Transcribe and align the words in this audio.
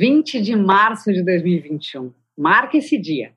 20 0.00 0.40
de 0.40 0.56
março 0.56 1.12
de 1.12 1.22
2021. 1.22 2.10
Marca 2.34 2.78
esse 2.78 2.96
dia. 2.96 3.32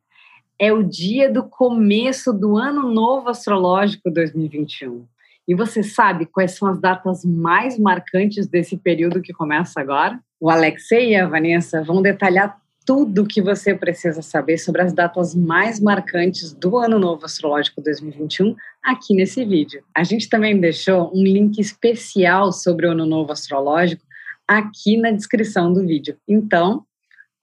É 0.58 0.72
o 0.72 0.82
dia 0.82 1.30
do 1.30 1.44
começo 1.44 2.32
do 2.32 2.56
ano 2.56 2.90
novo 2.90 3.28
astrológico 3.28 4.10
2021. 4.10 5.06
E 5.46 5.54
você 5.54 5.84
sabe 5.84 6.26
quais 6.26 6.54
são 6.54 6.70
as 6.70 6.80
datas 6.80 7.26
mais 7.26 7.78
marcantes 7.78 8.48
desse 8.48 8.78
período 8.78 9.22
que 9.22 9.34
começa 9.34 9.82
agora? 9.82 10.18
O 10.40 10.50
Alexei 10.50 11.10
e 11.10 11.16
a 11.18 11.28
Vanessa 11.28 11.84
vão 11.84 12.02
detalhar 12.02 12.58
tudo 12.86 13.24
o 13.24 13.28
que 13.28 13.42
você 13.42 13.76
precisa 13.76 14.22
saber 14.22 14.58
sobre 14.58 14.84
as 14.84 14.94
datas 14.94 15.36
mais 15.36 15.82
marcantes 15.82 16.54
do 16.54 16.78
Ano 16.78 16.98
Novo 16.98 17.26
Astrológico 17.26 17.82
2021 17.82 18.56
aqui 18.82 19.14
nesse 19.14 19.44
vídeo. 19.44 19.84
A 19.94 20.06
gente 20.06 20.30
também 20.30 20.58
deixou 20.58 21.12
um 21.14 21.24
link 21.26 21.60
especial 21.60 22.54
sobre 22.54 22.88
o 22.88 22.92
Ano 22.92 23.06
Novo 23.06 23.34
Astrológico 23.34 24.06
aqui 24.48 24.98
na 24.98 25.12
descrição 25.12 25.74
do 25.74 25.86
vídeo. 25.86 26.18
Então, 26.28 26.86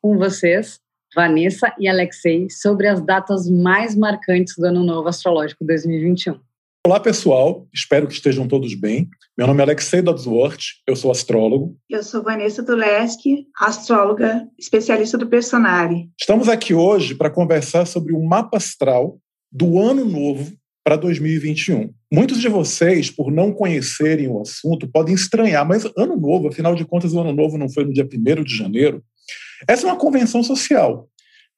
com 0.02 0.16
vocês, 0.18 0.80
Vanessa 1.14 1.74
e 1.78 1.88
Alexei, 1.88 2.48
sobre 2.50 2.86
as 2.86 3.04
datas 3.04 3.48
mais 3.48 3.96
marcantes 3.96 4.54
do 4.56 4.64
Ano 4.64 4.84
Novo 4.84 5.08
Astrológico 5.08 5.64
2021. 5.64 6.38
Olá, 6.86 6.98
pessoal. 6.98 7.68
Espero 7.74 8.06
que 8.06 8.14
estejam 8.14 8.48
todos 8.48 8.74
bem. 8.74 9.08
Meu 9.36 9.46
nome 9.46 9.60
é 9.60 9.64
Alexei 9.64 10.00
Dodsworth, 10.00 10.60
eu 10.86 10.96
sou 10.96 11.10
astrólogo. 11.10 11.76
Eu 11.88 12.02
sou 12.02 12.22
Vanessa 12.22 12.64
Tuleski, 12.64 13.46
astróloga, 13.58 14.48
especialista 14.58 15.18
do 15.18 15.26
Personari. 15.26 16.10
Estamos 16.18 16.48
aqui 16.48 16.72
hoje 16.72 17.14
para 17.14 17.30
conversar 17.30 17.86
sobre 17.86 18.14
o 18.14 18.22
mapa 18.22 18.56
astral 18.56 19.18
do 19.52 19.78
ano 19.78 20.04
novo 20.04 20.52
para 20.84 20.96
2021. 20.96 21.92
Muitos 22.12 22.40
de 22.40 22.48
vocês, 22.48 23.10
por 23.10 23.30
não 23.30 23.52
conhecerem 23.52 24.28
o 24.28 24.40
assunto, 24.40 24.88
podem 24.88 25.14
estranhar, 25.14 25.66
mas 25.66 25.84
ano 25.96 26.16
novo, 26.16 26.48
afinal 26.48 26.74
de 26.74 26.84
contas, 26.84 27.12
o 27.12 27.20
ano 27.20 27.32
novo 27.32 27.58
não 27.58 27.68
foi 27.68 27.84
no 27.84 27.92
dia 27.92 28.04
1 28.06 28.44
de 28.44 28.56
janeiro. 28.56 29.02
Essa 29.68 29.86
é 29.86 29.90
uma 29.90 29.98
convenção 29.98 30.42
social. 30.42 31.08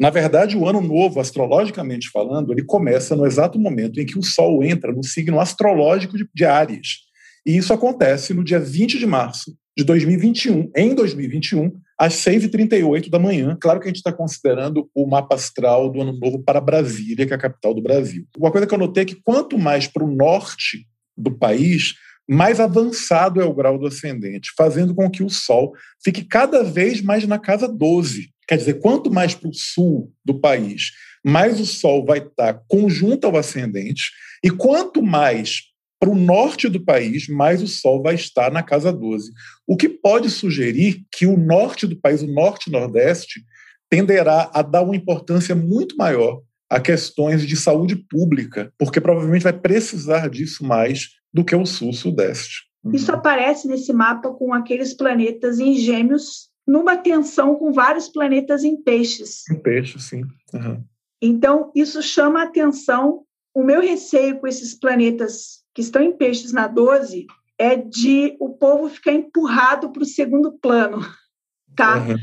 Na 0.01 0.11
verdade, 0.11 0.57
o 0.57 0.67
ano 0.67 0.81
novo, 0.81 1.21
astrologicamente 1.21 2.11
falando, 2.11 2.53
ele 2.53 2.65
começa 2.65 3.15
no 3.15 3.25
exato 3.25 3.59
momento 3.59 4.01
em 4.01 4.07
que 4.07 4.19
o 4.19 4.23
Sol 4.23 4.65
entra 4.65 4.93
no 4.93 5.05
signo 5.05 5.39
astrológico 5.39 6.17
de, 6.35 6.45
Áries. 6.45 7.03
E 7.47 7.57
isso 7.57 7.73
acontece 7.73 8.35
no 8.35 8.43
dia 8.43 8.59
20 8.59 8.99
de 8.99 9.07
março 9.07 9.57
de 9.77 9.85
2021, 9.85 10.71
em 10.77 10.95
2021, 10.95 11.73
às 12.03 12.15
6h38 12.15 13.09
da 13.09 13.19
manhã. 13.21 13.57
Claro 13.61 13.79
que 13.79 13.85
a 13.85 13.89
gente 13.89 13.99
está 13.99 14.13
considerando 14.13 14.91
o 14.93 15.07
mapa 15.07 15.37
astral 15.37 15.89
do 15.89 16.01
ano 16.01 16.13
novo 16.13 16.43
para 16.43 16.61
Brasília, 16.61 17.25
que 17.25 17.33
é 17.33 17.37
a 17.37 17.39
capital 17.39 17.73
do 17.73 17.81
Brasil. 17.81 18.27
Uma 18.37 18.51
coisa 18.51 18.67
que 18.67 18.75
eu 18.75 18.79
notei 18.79 19.05
é 19.05 19.07
que 19.07 19.23
quanto 19.23 19.57
mais 19.57 19.87
para 19.87 20.03
o 20.03 20.13
norte 20.13 20.85
do 21.17 21.31
país, 21.31 21.95
mais 22.29 22.59
avançado 22.59 23.41
é 23.41 23.45
o 23.45 23.55
grau 23.55 23.79
do 23.79 23.87
ascendente, 23.87 24.51
fazendo 24.57 24.97
com 24.97 25.09
que 25.09 25.23
o 25.23 25.31
Sol 25.31 25.75
fique 26.03 26.25
cada 26.25 26.65
vez 26.65 27.01
mais 27.01 27.25
na 27.25 27.39
casa 27.39 27.69
12. 27.69 28.31
Quer 28.49 28.57
dizer, 28.57 28.81
quanto 28.81 29.09
mais 29.09 29.37
para 29.37 29.51
o 29.51 29.55
sul 29.55 30.13
do 30.25 30.41
país, 30.41 30.91
mais 31.25 31.61
o 31.61 31.65
Sol 31.65 32.05
vai 32.05 32.19
estar 32.19 32.65
conjunto 32.67 33.29
ao 33.29 33.37
ascendente, 33.37 34.11
e 34.43 34.51
quanto 34.51 35.01
mais 35.01 35.72
para 36.03 36.11
o 36.11 36.17
norte 36.17 36.69
do 36.69 36.85
país, 36.85 37.29
mais 37.29 37.63
o 37.63 37.69
Sol 37.69 38.03
vai 38.03 38.17
estar 38.17 38.51
na 38.51 38.61
casa 38.61 38.93
12. 38.93 39.31
O 39.65 39.77
que 39.77 39.89
pode 39.89 40.29
sugerir 40.31 41.07
que 41.13 41.27
o 41.27 41.37
norte 41.37 41.87
do 41.87 41.95
país, 41.95 42.23
o 42.23 42.27
norte 42.27 42.67
e 42.67 42.73
nordeste, 42.73 43.41
tenderá 43.89 44.51
a 44.53 44.63
dar 44.63 44.83
uma 44.83 44.97
importância 44.97 45.55
muito 45.55 45.97
maior 45.97 46.43
a 46.69 46.81
questões 46.81 47.47
de 47.47 47.55
saúde 47.55 47.95
pública, 47.95 48.73
porque 48.77 49.01
provavelmente 49.01 49.45
vai 49.45 49.53
precisar 49.53 50.29
disso 50.29 50.67
mais 50.67 51.11
do 51.33 51.45
que 51.45 51.55
o 51.55 51.65
sul-sudeste. 51.65 52.63
Isso 52.93 53.13
aparece 53.13 53.69
nesse 53.69 53.93
mapa 53.93 54.29
com 54.33 54.53
aqueles 54.53 54.93
planetas 54.93 55.61
em 55.61 55.75
gêmeos 55.75 56.51
numa 56.67 56.97
tensão 56.97 57.55
com 57.55 57.73
vários 57.73 58.09
planetas 58.09 58.65
em 58.65 58.77
peixes. 58.77 59.49
Em 59.49 59.55
peixes, 59.55 60.03
sim. 60.03 60.23
Uhum. 60.53 60.83
Então, 61.23 61.71
isso 61.77 62.03
chama 62.03 62.41
a 62.41 62.47
atenção. 62.47 63.23
O 63.55 63.63
meu 63.63 63.81
receio 63.81 64.41
com 64.41 64.49
esses 64.49 64.75
planetas 64.75 65.62
que 65.75 65.81
estão 65.81 66.03
em 66.03 66.17
peixes 66.17 66.53
na 66.53 66.67
12 66.67 67.27
é 67.59 67.77
de 67.77 68.37
o 68.41 68.51
povo 68.51 68.89
ficar 68.89 69.13
empurrado 69.13 69.91
para 69.91 70.03
o 70.03 70.07
segundo 70.07 70.53
plano, 70.53 71.01
tá? 71.77 71.99
Uhum. 71.99 72.17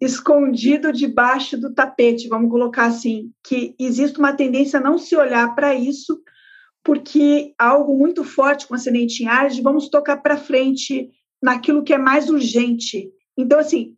Escondido 0.00 0.92
debaixo 0.92 1.58
do 1.58 1.74
tapete, 1.74 2.28
vamos 2.28 2.50
colocar 2.50 2.86
assim, 2.86 3.30
que 3.44 3.74
existe 3.78 4.18
uma 4.18 4.32
tendência 4.32 4.78
a 4.78 4.82
não 4.82 4.98
se 4.98 5.14
olhar 5.14 5.54
para 5.54 5.74
isso, 5.74 6.22
porque 6.82 7.54
algo 7.58 7.96
muito 7.96 8.24
forte 8.24 8.66
com 8.66 8.74
ascendente 8.74 9.22
em 9.22 9.26
Ares, 9.26 9.58
vamos 9.58 9.90
tocar 9.90 10.16
para 10.16 10.38
frente 10.38 11.10
naquilo 11.42 11.82
que 11.82 11.92
é 11.92 11.98
mais 11.98 12.30
urgente, 12.30 13.10
então, 13.40 13.58
assim, 13.58 13.96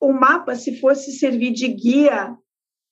o 0.00 0.12
mapa, 0.12 0.54
se 0.56 0.80
fosse 0.80 1.12
servir 1.12 1.52
de 1.52 1.68
guia, 1.68 2.36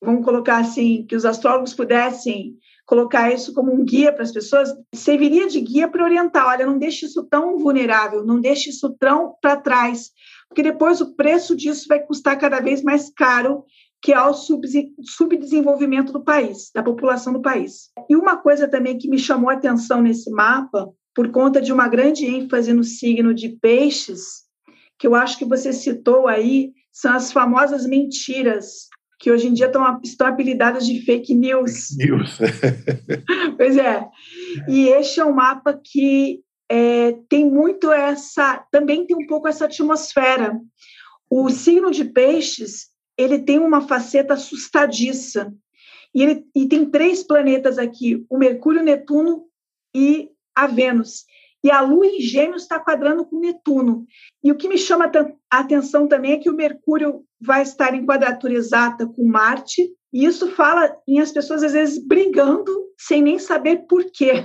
vamos 0.00 0.25
colocar 0.25 0.58
assim, 0.58 1.04
que 1.06 1.16
os 1.16 1.25
astrólogos 1.25 1.75
pudessem 1.75 2.56
colocar 2.88 3.31
isso 3.31 3.53
como 3.53 3.71
um 3.71 3.84
guia 3.84 4.10
para 4.10 4.22
as 4.22 4.32
pessoas, 4.32 4.75
serviria 4.94 5.47
de 5.47 5.60
guia 5.60 5.87
para 5.87 6.03
orientar. 6.03 6.47
Olha, 6.47 6.65
não 6.65 6.78
deixe 6.78 7.04
isso 7.04 7.22
tão 7.25 7.59
vulnerável, 7.59 8.25
não 8.25 8.41
deixe 8.41 8.71
isso 8.71 8.97
tão 8.99 9.34
para 9.43 9.59
trás, 9.59 10.10
porque 10.49 10.62
depois 10.62 10.99
o 11.03 11.15
preço 11.15 11.54
disso 11.54 11.87
vai 11.87 12.00
custar 12.00 12.38
cada 12.38 12.60
vez 12.60 12.82
mais 12.82 13.12
caro, 13.15 13.62
que 14.00 14.10
é 14.10 14.21
o 14.22 14.32
subdesenvolvimento 14.32 16.15
do 16.15 16.25
país, 16.25 16.71
da 16.75 16.82
população 16.82 17.34
do 17.34 17.43
país. 17.43 17.91
E 18.09 18.16
uma 18.16 18.38
coisa 18.38 18.66
também 18.66 18.97
que 18.97 19.09
me 19.09 19.19
chamou 19.19 19.50
a 19.50 19.55
atenção 19.55 20.00
nesse 20.00 20.31
mapa, 20.31 20.91
por 21.15 21.31
conta 21.31 21.60
de 21.60 21.72
uma 21.72 21.88
grande 21.88 22.25
ênfase 22.25 22.72
no 22.72 22.84
signo 22.84 23.34
de 23.34 23.50
peixes, 23.50 24.44
que 24.99 25.06
eu 25.06 25.15
acho 25.15 25.37
que 25.37 25.44
você 25.44 25.75
citou 25.75 26.26
aí 26.26 26.72
são 26.91 27.12
as 27.12 27.31
famosas 27.31 27.87
mentiras, 27.87 28.88
que 29.19 29.31
hoje 29.31 29.49
em 29.49 29.53
dia 29.53 29.67
estão, 29.67 30.01
estão 30.03 30.27
apelidadas 30.27 30.87
de 30.87 31.01
fake 31.03 31.34
news. 31.34 31.97
News. 31.97 32.39
pois 33.56 33.77
é. 33.77 34.06
E 34.69 34.89
este 34.89 35.21
é 35.21 35.25
um 35.25 35.33
mapa 35.33 35.79
que 35.83 36.41
é, 36.69 37.12
tem 37.29 37.45
muito 37.45 37.91
essa. 37.91 38.65
Também 38.71 39.06
tem 39.06 39.17
um 39.17 39.27
pouco 39.27 39.49
essa 39.49 39.65
atmosfera. 39.65 40.59
O 41.29 41.51
signo 41.51 41.91
de 41.91 42.05
peixes 42.05 42.89
ele 43.17 43.41
tem 43.41 43.59
uma 43.59 43.81
faceta 43.81 44.34
assustadiça. 44.34 45.53
E, 46.15 46.23
ele, 46.23 46.45
e 46.55 46.67
tem 46.67 46.89
três 46.89 47.25
planetas 47.25 47.79
aqui: 47.79 48.25
o 48.31 48.39
Mercúrio, 48.39 48.83
Netuno 48.83 49.47
e 49.95 50.31
a 50.55 50.67
Vênus. 50.67 51.25
E 51.62 51.70
a 51.70 51.80
Lua 51.80 52.06
em 52.06 52.20
Gêmeos 52.20 52.62
está 52.62 52.78
quadrando 52.78 53.24
com 53.24 53.41
Netuno. 53.41 54.06
E 54.42 54.52
o 54.52 54.56
que 54.56 54.69
me 54.69 54.78
chama 54.78 55.10
a 55.50 55.58
atenção 55.58 56.06
também 56.06 56.32
é 56.32 56.36
que 56.38 56.50
o 56.50 56.54
Mercúrio 56.54 57.24
vai 57.41 57.62
estar 57.62 57.94
em 57.94 58.06
quadratura 58.06 58.54
exata 58.54 59.06
com 59.06 59.26
Marte, 59.26 59.91
e 60.12 60.24
isso 60.24 60.48
fala 60.52 60.96
em 61.06 61.20
as 61.20 61.32
pessoas 61.32 61.62
às 61.62 61.72
vezes 61.72 62.04
brigando 62.04 62.72
sem 62.96 63.22
nem 63.22 63.38
saber 63.38 63.86
por 63.88 64.04
quê. 64.12 64.44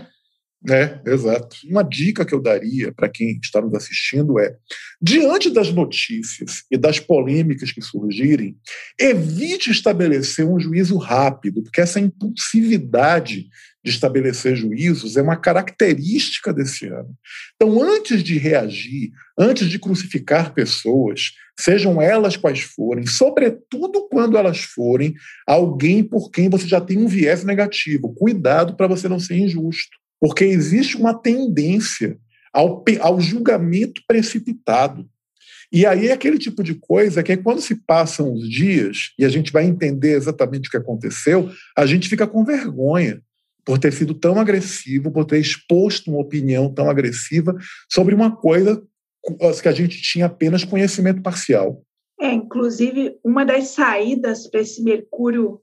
É, 0.70 0.98
exato. 1.06 1.58
Uma 1.66 1.84
dica 1.84 2.24
que 2.24 2.34
eu 2.34 2.42
daria 2.42 2.94
para 2.94 3.10
quem 3.10 3.38
está 3.44 3.62
nos 3.62 3.74
assistindo 3.74 4.40
é: 4.40 4.56
diante 5.02 5.50
das 5.50 5.74
notícias 5.74 6.64
e 6.72 6.78
das 6.78 7.00
polêmicas 7.00 7.72
que 7.72 7.82
surgirem, 7.82 8.56
evite 8.98 9.72
estabelecer 9.72 10.48
um 10.48 10.58
juízo 10.58 10.98
rápido, 10.98 11.64
porque 11.64 11.82
essa 11.82 12.00
impulsividade 12.00 13.50
de 13.84 13.92
estabelecer 13.92 14.56
juízos 14.56 15.18
é 15.18 15.22
uma 15.22 15.36
característica 15.36 16.54
desse 16.54 16.88
ano. 16.88 17.14
Então, 17.56 17.84
antes 17.84 18.24
de 18.24 18.38
reagir, 18.38 19.12
antes 19.38 19.70
de 19.70 19.78
crucificar 19.78 20.54
pessoas, 20.54 21.34
sejam 21.60 22.02
elas 22.02 22.38
quais 22.38 22.62
forem, 22.62 23.06
sobretudo 23.06 24.08
quando 24.08 24.38
elas 24.38 24.62
forem 24.62 25.14
alguém 25.46 26.02
por 26.02 26.32
quem 26.32 26.50
você 26.50 26.66
já 26.66 26.80
tem 26.80 26.98
um 26.98 27.08
viés 27.08 27.44
negativo, 27.44 28.14
cuidado 28.14 28.78
para 28.78 28.88
você 28.88 29.10
não 29.10 29.20
ser 29.20 29.36
injusto, 29.36 29.98
porque 30.24 30.46
existe 30.46 30.96
uma 30.96 31.14
tendência 31.14 32.18
ao, 32.54 32.82
ao 33.02 33.20
julgamento 33.20 34.02
precipitado. 34.08 35.06
E 35.70 35.86
aí 35.86 36.08
é 36.08 36.14
aquele 36.14 36.40
tipo 36.40 36.64
de 36.64 36.76
coisa 36.76 37.22
que 37.22 37.36
quando 37.36 37.60
se 37.60 37.76
passam 37.76 38.34
os 38.34 38.50
dias 38.50 39.12
e 39.20 39.26
a 39.26 39.30
gente 39.30 39.52
vai 39.52 39.66
entender 39.66 40.16
exatamente 40.16 40.70
o 40.70 40.72
que 40.72 40.78
aconteceu, 40.78 41.52
a 41.78 41.86
gente 41.86 42.08
fica 42.08 42.26
com 42.26 42.46
vergonha 42.46 43.22
por 43.66 43.78
ter 43.78 43.92
sido 43.92 44.14
tão 44.14 44.40
agressivo, 44.40 45.12
por 45.12 45.26
ter 45.26 45.40
exposto 45.40 46.10
uma 46.10 46.22
opinião 46.22 46.74
tão 46.74 46.90
agressiva 46.90 47.54
sobre 47.92 48.16
uma 48.16 48.34
coisa 48.34 48.82
que 49.62 49.68
a 49.68 49.74
gente 49.74 50.02
tinha 50.02 50.28
apenas 50.28 50.64
conhecimento 50.64 51.22
parcial. 51.22 51.84
É, 52.18 52.32
inclusive, 52.32 53.18
uma 53.26 53.44
das 53.44 53.72
saídas 53.72 54.48
para 54.48 54.62
esse 54.62 54.82
Mercúrio 54.82 55.60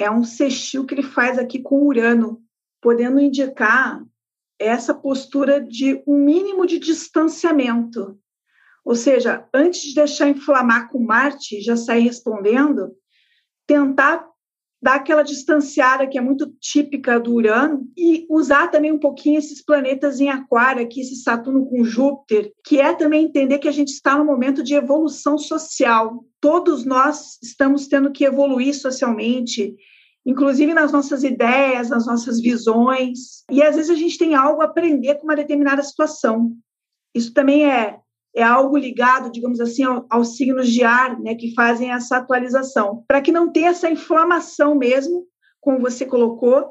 é 0.00 0.10
um 0.10 0.24
sextil 0.24 0.86
que 0.86 0.94
ele 0.94 1.02
faz 1.02 1.38
aqui 1.38 1.58
com 1.58 1.86
Urano, 1.86 2.40
podendo 2.80 3.20
indicar 3.20 4.02
essa 4.58 4.92
postura 4.92 5.60
de 5.60 6.02
um 6.06 6.16
mínimo 6.16 6.66
de 6.66 6.78
distanciamento. 6.78 8.18
Ou 8.84 8.94
seja, 8.94 9.46
antes 9.52 9.82
de 9.82 9.94
deixar 9.94 10.28
inflamar 10.28 10.90
com 10.90 10.98
Marte, 10.98 11.60
já 11.60 11.76
sair 11.76 12.00
respondendo, 12.00 12.92
tentar 13.66 14.26
dar 14.80 14.94
aquela 14.94 15.22
distanciada 15.22 16.06
que 16.06 16.16
é 16.16 16.20
muito 16.20 16.46
típica 16.60 17.18
do 17.18 17.34
Urano 17.34 17.86
e 17.96 18.26
usar 18.30 18.68
também 18.68 18.92
um 18.92 18.98
pouquinho 18.98 19.38
esses 19.38 19.62
planetas 19.62 20.20
em 20.20 20.30
aquário 20.30 20.82
aqui, 20.82 21.00
esse 21.00 21.16
Saturno 21.16 21.66
com 21.66 21.84
Júpiter, 21.84 22.52
que 22.64 22.80
é 22.80 22.94
também 22.94 23.24
entender 23.24 23.58
que 23.58 23.68
a 23.68 23.72
gente 23.72 23.88
está 23.88 24.16
no 24.16 24.24
momento 24.24 24.62
de 24.62 24.74
evolução 24.74 25.36
social. 25.36 26.24
Todos 26.40 26.84
nós 26.84 27.38
estamos 27.42 27.88
tendo 27.88 28.12
que 28.12 28.24
evoluir 28.24 28.72
socialmente, 28.72 29.74
inclusive 30.28 30.74
nas 30.74 30.92
nossas 30.92 31.24
ideias, 31.24 31.88
nas 31.88 32.06
nossas 32.06 32.38
visões, 32.38 33.44
e 33.50 33.62
às 33.62 33.76
vezes 33.76 33.90
a 33.90 33.94
gente 33.94 34.18
tem 34.18 34.34
algo 34.34 34.60
a 34.60 34.66
aprender 34.66 35.14
com 35.14 35.24
uma 35.24 35.34
determinada 35.34 35.82
situação. 35.82 36.52
Isso 37.14 37.32
também 37.32 37.64
é 37.64 37.98
é 38.36 38.42
algo 38.42 38.76
ligado, 38.76 39.32
digamos 39.32 39.58
assim, 39.58 39.82
ao, 39.82 40.06
aos 40.08 40.36
signos 40.36 40.68
de 40.68 40.84
ar, 40.84 41.18
né, 41.18 41.34
que 41.34 41.54
fazem 41.54 41.90
essa 41.90 42.18
atualização, 42.18 43.02
para 43.08 43.22
que 43.22 43.32
não 43.32 43.50
tenha 43.50 43.70
essa 43.70 43.90
inflamação 43.90 44.76
mesmo, 44.76 45.26
como 45.60 45.80
você 45.80 46.04
colocou, 46.04 46.70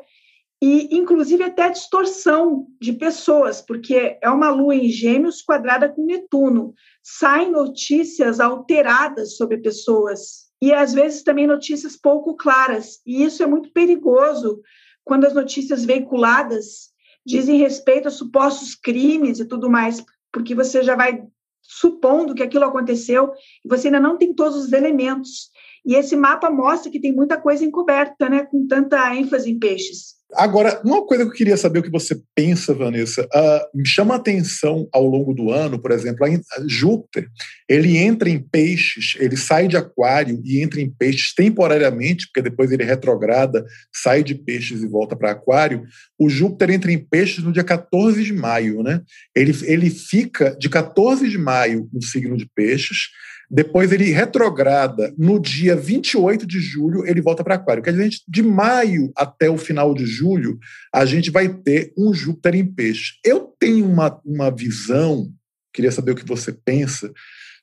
e 0.61 0.95
inclusive 0.95 1.43
até 1.43 1.69
distorção 1.69 2.67
de 2.79 2.93
pessoas, 2.93 3.59
porque 3.59 4.17
é 4.21 4.29
uma 4.29 4.49
lua 4.49 4.75
em 4.75 4.87
Gêmeos 4.87 5.41
quadrada 5.41 5.89
com 5.89 6.05
Netuno. 6.05 6.73
Saem 7.03 7.51
notícias 7.51 8.39
alteradas 8.39 9.35
sobre 9.35 9.57
pessoas 9.57 10.46
e 10.61 10.73
às 10.73 10.93
vezes 10.93 11.23
também 11.23 11.47
notícias 11.47 11.95
pouco 11.95 12.35
claras, 12.35 12.99
e 13.05 13.23
isso 13.23 13.43
é 13.43 13.47
muito 13.47 13.71
perigoso 13.71 14.61
quando 15.03 15.25
as 15.25 15.33
notícias 15.33 15.85
veiculadas 15.85 16.91
dizem 17.25 17.57
respeito 17.57 18.07
a 18.07 18.11
supostos 18.11 18.73
crimes 18.75 19.39
e 19.39 19.45
tudo 19.45 19.69
mais, 19.69 20.03
porque 20.31 20.55
você 20.55 20.83
já 20.83 20.95
vai 20.95 21.23
supondo 21.61 22.33
que 22.33 22.43
aquilo 22.43 22.63
aconteceu, 22.63 23.33
e 23.63 23.67
você 23.67 23.87
ainda 23.87 23.99
não 23.99 24.17
tem 24.17 24.33
todos 24.33 24.55
os 24.55 24.71
elementos. 24.71 25.51
E 25.85 25.95
esse 25.95 26.15
mapa 26.15 26.49
mostra 26.49 26.89
que 26.89 26.99
tem 26.99 27.13
muita 27.13 27.39
coisa 27.39 27.65
encoberta, 27.65 28.29
né, 28.29 28.45
com 28.45 28.65
tanta 28.65 29.13
ênfase 29.13 29.51
em 29.51 29.59
peixes. 29.59 30.16
Agora, 30.33 30.81
uma 30.83 31.05
coisa 31.05 31.23
que 31.23 31.29
eu 31.29 31.35
queria 31.35 31.55
saber 31.55 31.79
o 31.79 31.83
que 31.83 31.89
você 31.89 32.19
pensa, 32.35 32.73
Vanessa, 32.73 33.23
uh, 33.23 33.85
chama 33.85 34.15
atenção 34.15 34.87
ao 34.91 35.05
longo 35.05 35.33
do 35.33 35.51
ano, 35.51 35.79
por 35.79 35.91
exemplo, 35.91 36.27
Júpiter, 36.67 37.29
ele 37.67 37.97
entra 37.97 38.29
em 38.29 38.37
peixes, 38.37 39.15
ele 39.19 39.37
sai 39.37 39.69
de 39.69 39.77
aquário 39.77 40.41
e 40.43 40.61
entra 40.61 40.81
em 40.81 40.89
peixes 40.89 41.33
temporariamente, 41.33 42.27
porque 42.27 42.41
depois 42.41 42.71
ele 42.71 42.83
retrograda, 42.83 43.65
sai 43.93 44.21
de 44.21 44.35
peixes 44.35 44.83
e 44.83 44.87
volta 44.87 45.15
para 45.15 45.31
aquário. 45.31 45.83
O 46.19 46.29
Júpiter 46.29 46.71
entra 46.71 46.91
em 46.91 46.97
peixes 46.97 47.41
no 47.41 47.53
dia 47.53 47.63
14 47.63 48.21
de 48.21 48.33
maio, 48.33 48.83
né? 48.83 49.01
Ele, 49.33 49.55
ele 49.63 49.89
fica 49.89 50.57
de 50.59 50.69
14 50.69 51.29
de 51.29 51.37
maio 51.37 51.89
no 51.93 52.01
signo 52.01 52.35
de 52.35 52.45
peixes, 52.53 53.07
depois 53.49 53.91
ele 53.91 54.11
retrograda 54.11 55.13
no 55.17 55.39
dia 55.39 55.75
28 55.75 56.45
de 56.45 56.59
julho, 56.59 57.05
ele 57.05 57.21
volta 57.21 57.43
para 57.43 57.55
Aquário. 57.55 57.81
Quer 57.81 57.91
dizer, 57.91 58.09
de 58.27 58.43
maio 58.43 59.11
até 59.15 59.49
o 59.49 59.57
final 59.57 59.93
de 59.93 60.05
julho, 60.05 60.57
a 60.93 61.05
gente 61.05 61.31
vai 61.31 61.47
ter 61.47 61.93
um 61.97 62.13
Júpiter 62.13 62.55
em 62.55 62.65
peixe. 62.65 63.13
Eu 63.23 63.53
tenho 63.59 63.85
uma, 63.85 64.19
uma 64.25 64.51
visão, 64.51 65.31
queria 65.73 65.91
saber 65.91 66.11
o 66.11 66.15
que 66.15 66.27
você 66.27 66.51
pensa 66.51 67.11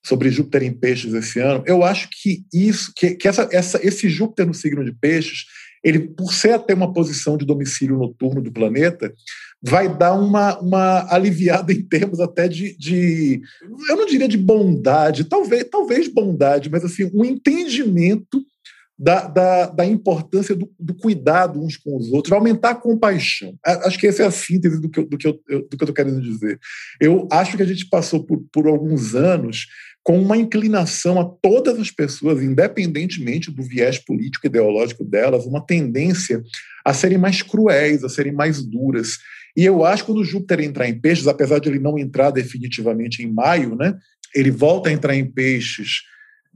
sobre 0.05 0.31
Júpiter 0.31 0.63
em 0.63 0.73
peixes 0.73 1.13
esse 1.15 1.39
ano. 1.39 1.63
Eu 1.67 1.83
acho 1.83 2.09
que 2.11 2.45
isso, 2.53 2.93
que, 2.95 3.15
que 3.15 3.29
essa, 3.29 3.49
essa, 3.51 3.81
esse 3.87 4.09
Júpiter 4.09 4.47
no 4.47 4.55
signo 4.55 4.85
de 4.85 4.93
peixes, 4.93 5.45
ele, 5.85 6.01
por 6.01 6.33
ser 6.33 6.53
até 6.53 6.73
uma 6.73 6.93
posição 6.93 7.37
de 7.37 7.45
domicílio 7.45 7.99
noturno 7.99 8.41
do 8.41 8.51
planeta, 8.51 9.13
vai 9.63 9.95
dar 9.95 10.15
uma, 10.15 10.59
uma 10.59 11.13
aliviada 11.13 11.73
em 11.73 11.83
termos 11.83 12.21
até 12.21 12.49
de, 12.49 12.77
de, 12.77 13.41
eu 13.89 13.97
não 13.97 14.07
diria 14.07 14.29
de 14.29 14.39
bondade, 14.39 15.25
talvez, 15.25 15.65
talvez 15.71 16.09
bondade, 16.09 16.71
mas 16.71 16.85
assim, 16.85 17.11
um 17.15 17.25
entendimento 17.25 18.43
da, 18.99 19.27
da, 19.27 19.67
da 19.67 19.87
importância 19.87 20.55
do, 20.55 20.71
do, 20.79 20.95
cuidado 20.95 21.61
uns 21.61 21.77
com 21.77 21.97
os 21.97 22.13
outros, 22.13 22.31
vai 22.31 22.39
aumentar 22.39 22.71
a 22.71 22.75
compaixão. 22.77 23.59
Acho 23.65 23.99
que 23.99 24.07
essa 24.07 24.23
é 24.23 24.27
a 24.27 24.31
síntese 24.31 24.81
do 24.81 24.89
que, 24.89 25.01
eu, 25.01 25.05
do 25.05 25.19
que 25.19 25.27
eu 25.27 25.41
estou 25.73 25.93
querendo 25.93 26.21
dizer. 26.21 26.61
Eu 27.01 27.27
acho 27.31 27.57
que 27.57 27.63
a 27.63 27.67
gente 27.67 27.89
passou 27.89 28.25
por, 28.25 28.45
por 28.53 28.69
alguns 28.69 29.15
anos 29.15 29.67
com 30.05 30.21
uma 30.21 30.37
inclinação 30.37 31.19
a 31.19 31.25
todas 31.25 31.81
as 31.81 31.91
pessoas, 31.91 32.43
independentemente 32.43 33.51
do 33.51 33.63
viés 33.63 33.99
político 33.99 34.47
ideológico 34.47 35.03
delas, 35.03 35.47
uma 35.47 35.65
tendência 35.65 36.43
a 36.85 36.93
serem 36.93 37.17
mais 37.17 37.41
cruéis, 37.41 38.05
a 38.05 38.09
serem 38.11 38.33
mais 38.33 38.63
duras. 38.63 39.17
E 39.57 39.65
eu 39.65 39.83
acho 39.83 40.05
que 40.05 40.13
quando 40.13 40.23
Júpiter 40.23 40.61
entrar 40.61 40.87
em 40.87 41.01
peixes, 41.01 41.27
apesar 41.27 41.59
de 41.59 41.71
ele 41.71 41.79
não 41.79 41.99
entrar 41.99 42.31
definitivamente 42.31 43.23
em 43.23 43.33
maio, 43.33 43.75
né, 43.75 43.97
ele 44.35 44.51
volta 44.51 44.91
a 44.91 44.93
entrar 44.93 45.17
em 45.17 45.25
peixes 45.25 46.03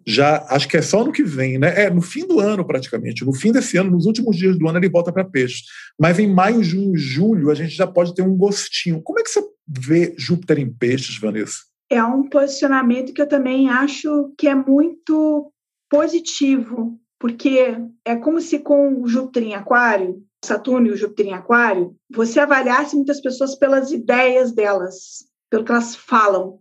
já, 0.07 0.47
acho 0.49 0.69
que 0.69 0.77
é 0.77 0.83
só 0.83 1.05
no 1.05 1.13
que 1.13 1.23
vem, 1.23 1.59
né? 1.59 1.85
É 1.85 1.91
no 1.91 2.01
fim 2.01 2.27
do 2.27 2.41
ano 2.41 2.67
praticamente, 2.67 3.27
no 3.27 3.35
fim 3.35 3.53
desse 3.53 3.77
ano, 3.77 3.91
nos 3.91 4.07
últimos 4.07 4.39
dias 4.39 4.59
do 4.59 4.67
ano 4.67 4.79
ele 4.79 4.89
volta 4.89 5.13
para 5.13 5.23
peixes. 5.23 5.65
Mas 6.01 6.19
em 6.19 6.27
maio, 6.27 6.63
junho, 6.63 6.97
julho 6.97 7.51
a 7.51 7.55
gente 7.55 7.75
já 7.75 7.87
pode 7.87 8.15
ter 8.15 8.23
um 8.23 8.35
gostinho. 8.35 9.03
Como 9.03 9.19
é 9.19 9.23
que 9.23 9.29
você 9.29 9.43
vê 9.67 10.15
Júpiter 10.19 10.59
em 10.59 10.71
peixes, 10.71 11.19
Vanessa? 11.19 11.59
É 11.91 12.03
um 12.03 12.29
posicionamento 12.29 13.13
que 13.13 13.23
eu 13.23 13.29
também 13.29 13.69
acho 13.69 14.33
que 14.37 14.47
é 14.47 14.55
muito 14.55 15.53
positivo, 15.91 17.01
porque 17.19 17.77
é 18.05 18.17
como 18.17 18.41
se 18.41 18.59
com 18.59 19.01
o 19.01 19.09
Júpiter 19.09 19.43
em 19.43 19.55
Aquário 19.55 20.23
Saturno 20.45 20.87
e 20.87 20.91
o 20.91 20.97
Júpiter 20.97 21.27
em 21.27 21.35
Aquário, 21.35 21.97
você 22.11 22.41
avaliasse 22.41 22.95
muitas 22.95 23.21
pessoas 23.21 23.57
pelas 23.57 23.91
ideias 23.91 24.53
delas, 24.53 25.27
pelo 25.51 25.65
que 25.65 25.73
elas 25.73 25.97
falam. 25.97 26.61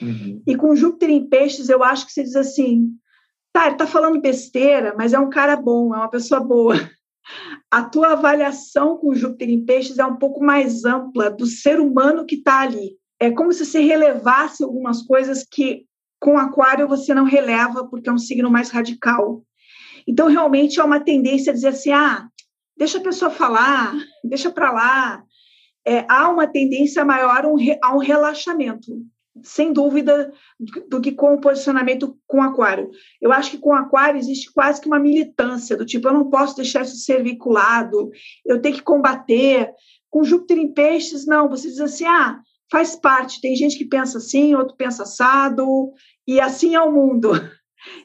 Uhum. 0.00 0.42
E 0.46 0.56
com 0.56 0.76
Júpiter 0.76 1.10
em 1.10 1.28
Peixes, 1.28 1.68
eu 1.68 1.82
acho 1.82 2.06
que 2.06 2.12
você 2.12 2.22
diz 2.22 2.36
assim: 2.36 2.90
tá, 3.52 3.66
ele 3.66 3.76
tá 3.76 3.86
falando 3.86 4.20
besteira, 4.20 4.94
mas 4.96 5.12
é 5.12 5.18
um 5.18 5.30
cara 5.30 5.56
bom, 5.56 5.94
é 5.94 5.98
uma 5.98 6.10
pessoa 6.10 6.40
boa. 6.40 6.74
A 7.70 7.82
tua 7.82 8.12
avaliação 8.12 8.96
com 8.96 9.14
Júpiter 9.14 9.50
em 9.50 9.64
Peixes 9.64 9.98
é 9.98 10.06
um 10.06 10.16
pouco 10.16 10.42
mais 10.42 10.86
ampla 10.86 11.30
do 11.30 11.44
ser 11.44 11.78
humano 11.78 12.24
que 12.24 12.36
está 12.36 12.60
ali. 12.60 12.97
É 13.20 13.30
como 13.30 13.52
se 13.52 13.66
você 13.66 13.80
relevasse 13.80 14.62
algumas 14.62 15.02
coisas 15.02 15.44
que 15.48 15.86
com 16.20 16.38
Aquário 16.38 16.88
você 16.88 17.14
não 17.14 17.24
releva, 17.24 17.86
porque 17.86 18.08
é 18.08 18.12
um 18.12 18.18
signo 18.18 18.50
mais 18.50 18.70
radical. 18.70 19.42
Então, 20.06 20.28
realmente 20.28 20.80
é 20.80 20.84
uma 20.84 21.00
tendência 21.00 21.50
a 21.50 21.54
dizer 21.54 21.68
assim: 21.68 21.92
ah, 21.92 22.28
deixa 22.76 22.98
a 22.98 23.02
pessoa 23.02 23.30
falar, 23.30 23.94
deixa 24.24 24.50
para 24.50 24.72
lá. 24.72 25.22
É, 25.86 26.04
há 26.08 26.28
uma 26.28 26.46
tendência 26.46 27.04
maior 27.04 27.46
um, 27.46 27.56
a 27.82 27.94
um 27.94 27.98
relaxamento, 27.98 28.92
sem 29.42 29.72
dúvida, 29.72 30.32
do, 30.58 30.88
do, 30.88 31.00
que 31.00 31.12
com 31.12 31.34
o 31.34 31.40
posicionamento 31.40 32.18
com 32.26 32.42
aquário. 32.42 32.90
Eu 33.20 33.32
acho 33.32 33.52
que 33.52 33.58
com 33.58 33.72
aquário 33.72 34.18
existe 34.18 34.52
quase 34.52 34.80
que 34.80 34.86
uma 34.86 34.98
militância, 34.98 35.76
do 35.76 35.86
tipo, 35.86 36.08
eu 36.08 36.12
não 36.12 36.28
posso 36.28 36.56
deixar 36.56 36.82
isso 36.82 36.96
ser 36.96 37.22
vinculado, 37.22 38.10
eu 38.44 38.60
tenho 38.60 38.76
que 38.76 38.82
combater. 38.82 39.70
Com 40.10 40.24
Júpiter 40.24 40.56
em 40.56 40.72
peixes, 40.72 41.26
não, 41.26 41.50
você 41.50 41.68
diz 41.68 41.80
assim, 41.80 42.06
ah, 42.06 42.40
faz 42.70 42.96
parte, 42.96 43.40
tem 43.40 43.54
gente 43.56 43.76
que 43.76 43.84
pensa 43.84 44.18
assim, 44.18 44.54
outro 44.54 44.76
pensa 44.76 45.02
assado, 45.02 45.92
e 46.26 46.40
assim 46.40 46.74
é 46.74 46.80
o 46.80 46.92
mundo. 46.92 47.32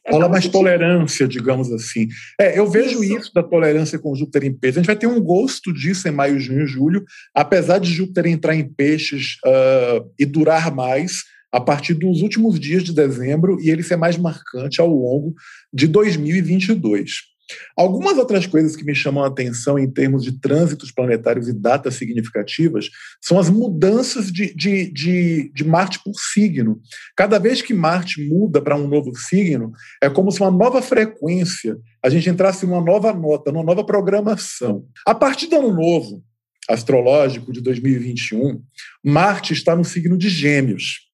É 0.06 0.12
Fala 0.12 0.30
mais 0.30 0.48
tolerância, 0.48 1.28
digamos 1.28 1.72
assim. 1.72 2.08
É, 2.40 2.58
eu 2.58 2.70
vejo 2.70 3.04
isso. 3.04 3.18
isso. 3.18 3.34
da 3.34 3.42
tolerância 3.42 3.98
com 3.98 4.16
Júpiter 4.16 4.44
em 4.44 4.54
peixes. 4.54 4.78
A 4.78 4.82
gente 4.82 4.88
vai 4.88 4.96
ter 4.96 5.08
um 5.08 5.20
gosto 5.20 5.74
disso 5.74 6.08
em 6.08 6.12
maio, 6.12 6.40
junho, 6.40 6.68
julho, 6.68 7.04
apesar 7.34 7.80
de 7.80 7.92
Júpiter 7.92 8.28
entrar 8.28 8.56
em 8.56 8.68
peixes 8.68 9.38
uh, 9.46 10.08
e 10.18 10.26
durar 10.26 10.74
mais 10.74 11.24
a 11.52 11.60
partir 11.60 11.94
dos 11.94 12.22
últimos 12.22 12.60
dias 12.60 12.84
de 12.84 12.94
dezembro 12.94 13.60
e 13.62 13.70
ele 13.70 13.84
ser 13.84 13.96
mais 13.96 14.18
marcante 14.18 14.80
ao 14.80 14.88
longo 14.88 15.34
de 15.72 15.88
2022. 15.88 17.33
Algumas 17.76 18.18
outras 18.18 18.46
coisas 18.46 18.76
que 18.76 18.84
me 18.84 18.94
chamam 18.94 19.24
a 19.24 19.28
atenção 19.28 19.78
em 19.78 19.90
termos 19.90 20.24
de 20.24 20.40
trânsitos 20.40 20.92
planetários 20.92 21.48
e 21.48 21.54
datas 21.54 21.96
significativas 21.96 22.90
são 23.22 23.40
as 23.40 23.50
mudanças 23.50 24.32
de, 24.32 24.54
de, 24.54 24.92
de, 24.92 25.52
de 25.54 25.64
Marte 25.64 26.00
por 26.04 26.14
signo. 26.16 26.82
Cada 27.16 27.40
vez 27.40 27.62
que 27.62 27.74
Marte 27.74 28.28
muda 28.28 28.62
para 28.62 28.76
um 28.76 28.88
novo 28.88 29.16
signo, 29.16 29.72
é 30.02 30.10
como 30.10 30.32
se 30.32 30.42
uma 30.42 30.52
nova 30.52 30.82
frequência, 30.82 31.78
a 32.04 32.10
gente 32.10 32.30
entrasse 32.30 32.66
em 32.66 32.70
uma 32.70 32.82
nova 32.82 33.14
nota, 33.14 33.52
numa 33.52 33.64
nova 33.64 33.84
programação. 33.86 34.86
A 35.06 35.16
partir 35.16 35.48
do 35.48 35.58
ano 35.58 35.74
novo 35.74 36.24
astrológico 36.70 37.52
de 37.52 37.62
2021, 37.62 38.62
Marte 39.04 39.54
está 39.54 39.76
no 39.76 39.84
signo 39.84 40.18
de 40.18 40.30
Gêmeos. 40.30 41.13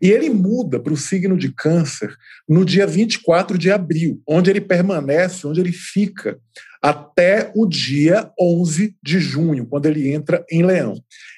E 0.00 0.10
ele 0.10 0.30
muda 0.30 0.80
para 0.80 0.92
o 0.92 0.96
signo 0.96 1.36
de 1.36 1.52
Câncer 1.52 2.14
no 2.48 2.64
dia 2.64 2.86
24 2.86 3.58
de 3.58 3.70
abril, 3.70 4.22
onde 4.26 4.50
ele 4.50 4.60
permanece, 4.60 5.46
onde 5.46 5.60
ele 5.60 5.72
fica 5.72 6.38
até 6.82 7.52
o 7.54 7.66
dia 7.66 8.30
11 8.40 8.96
de 9.02 9.20
junho, 9.20 9.66
quando 9.66 9.86
ele 9.86 10.10
entra 10.10 10.44
em 10.50 10.64
Leão. 10.64 10.94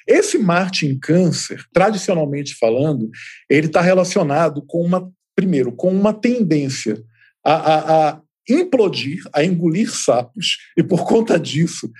Esse 0.07 0.37
Marte 0.37 0.85
em 0.85 0.97
Câncer, 0.97 1.63
tradicionalmente 1.73 2.55
falando, 2.55 3.09
ele 3.49 3.67
está 3.67 3.81
relacionado 3.81 4.63
com 4.65 4.81
uma, 4.81 5.11
primeiro, 5.35 5.73
com 5.73 5.89
uma 5.89 6.13
tendência 6.13 7.03
a, 7.43 7.53
a, 7.53 8.09
a 8.09 8.21
implodir, 8.49 9.21
a 9.33 9.43
engolir 9.43 9.91
sapos, 9.91 10.57
e 10.77 10.83
por 10.83 11.05
conta 11.05 11.37
disso, 11.37 11.91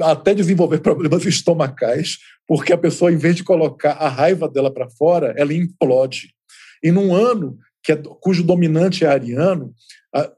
até 0.00 0.34
desenvolver 0.34 0.78
problemas 0.80 1.24
estomacais, 1.26 2.18
porque 2.46 2.72
a 2.72 2.78
pessoa, 2.78 3.12
em 3.12 3.16
vez 3.16 3.36
de 3.36 3.44
colocar 3.44 3.92
a 3.92 4.08
raiva 4.08 4.48
dela 4.48 4.72
para 4.72 4.88
fora, 4.90 5.34
ela 5.36 5.52
implode. 5.52 6.34
E 6.82 6.90
num 6.90 7.14
ano 7.14 7.58
que 7.82 7.92
é, 7.92 7.96
cujo 7.96 8.42
dominante 8.42 9.04
é 9.04 9.08
ariano, 9.08 9.74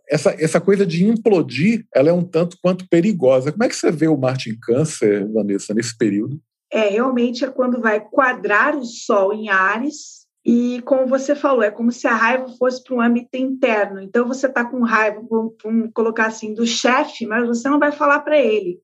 essa, 0.09 0.35
essa 0.43 0.61
coisa 0.61 0.87
de 0.87 1.05
implodir, 1.05 1.87
ela 1.95 2.09
é 2.09 2.13
um 2.13 2.25
tanto 2.25 2.57
quanto 2.63 2.89
perigosa. 2.89 3.53
Como 3.53 3.63
é 3.63 3.69
que 3.69 3.77
você 3.77 3.91
vê 3.91 4.09
o 4.09 4.17
Marte 4.17 4.51
em 4.51 4.59
Câncer, 4.59 5.31
Vanessa, 5.31 5.75
nesse 5.75 5.97
período? 5.97 6.41
É, 6.73 6.89
realmente 6.89 7.45
é 7.45 7.51
quando 7.51 7.81
vai 7.81 8.01
quadrar 8.01 8.77
o 8.77 8.85
Sol 8.85 9.33
em 9.33 9.49
Ares, 9.49 10.27
e 10.45 10.81
como 10.83 11.09
você 11.09 11.35
falou, 11.35 11.63
é 11.63 11.73
como 11.73 11.91
se 11.91 12.07
a 12.07 12.15
raiva 12.15 12.47
fosse 12.57 12.83
para 12.83 12.95
um 12.95 13.01
âmbito 13.01 13.37
interno. 13.37 14.01
Então 14.01 14.29
você 14.29 14.47
está 14.47 14.65
com 14.65 14.81
raiva, 14.85 15.21
vamos, 15.29 15.55
vamos 15.63 15.91
colocar 15.93 16.27
assim, 16.27 16.55
do 16.55 16.65
chefe, 16.65 17.27
mas 17.27 17.45
você 17.47 17.69
não 17.69 17.81
vai 17.81 17.91
falar 17.91 18.21
para 18.21 18.39
ele. 18.39 18.81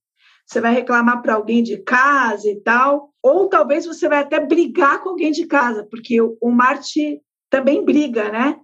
Você 0.53 0.61
vai 0.61 0.75
reclamar 0.75 1.23
para 1.23 1.33
alguém 1.33 1.63
de 1.63 1.79
casa 1.79 2.47
e 2.47 2.61
tal, 2.61 3.11
ou 3.23 3.49
talvez 3.49 3.87
você 3.87 4.07
vai 4.07 4.19
até 4.19 4.39
brigar 4.39 5.03
com 5.03 5.09
alguém 5.09 5.33
de 5.33 5.47
casa, 5.47 5.89
porque 5.91 6.21
o, 6.21 6.51
Marte 6.51 7.23
também 7.49 7.83
briga, 7.83 8.31
né? 8.31 8.61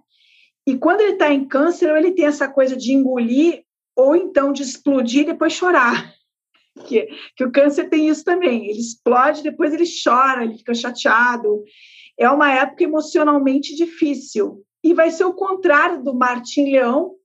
E 0.67 0.77
quando 0.77 1.01
ele 1.01 1.13
está 1.13 1.33
em 1.33 1.47
câncer, 1.47 1.89
ele 1.97 2.11
tem 2.11 2.25
essa 2.25 2.47
coisa 2.47 2.77
de 2.77 2.93
engolir 2.93 3.63
ou 3.95 4.15
então 4.15 4.53
de 4.53 4.61
explodir 4.61 5.21
e 5.21 5.25
depois 5.25 5.53
chorar. 5.53 6.13
Que, 6.87 7.09
que 7.35 7.43
o 7.43 7.51
câncer 7.51 7.89
tem 7.89 8.07
isso 8.07 8.23
também. 8.23 8.69
Ele 8.69 8.79
explode, 8.79 9.43
depois 9.43 9.73
ele 9.73 9.83
chora, 9.83 10.45
ele 10.45 10.59
fica 10.59 10.73
chateado. 10.73 11.61
É 12.17 12.29
uma 12.29 12.53
época 12.53 12.85
emocionalmente 12.85 13.75
difícil. 13.75 14.63
E 14.81 14.93
vai 14.93 15.11
ser 15.11 15.25
o 15.25 15.33
contrário 15.33 16.01
do 16.01 16.15
Martim 16.15 16.71
Leão, 16.71 17.15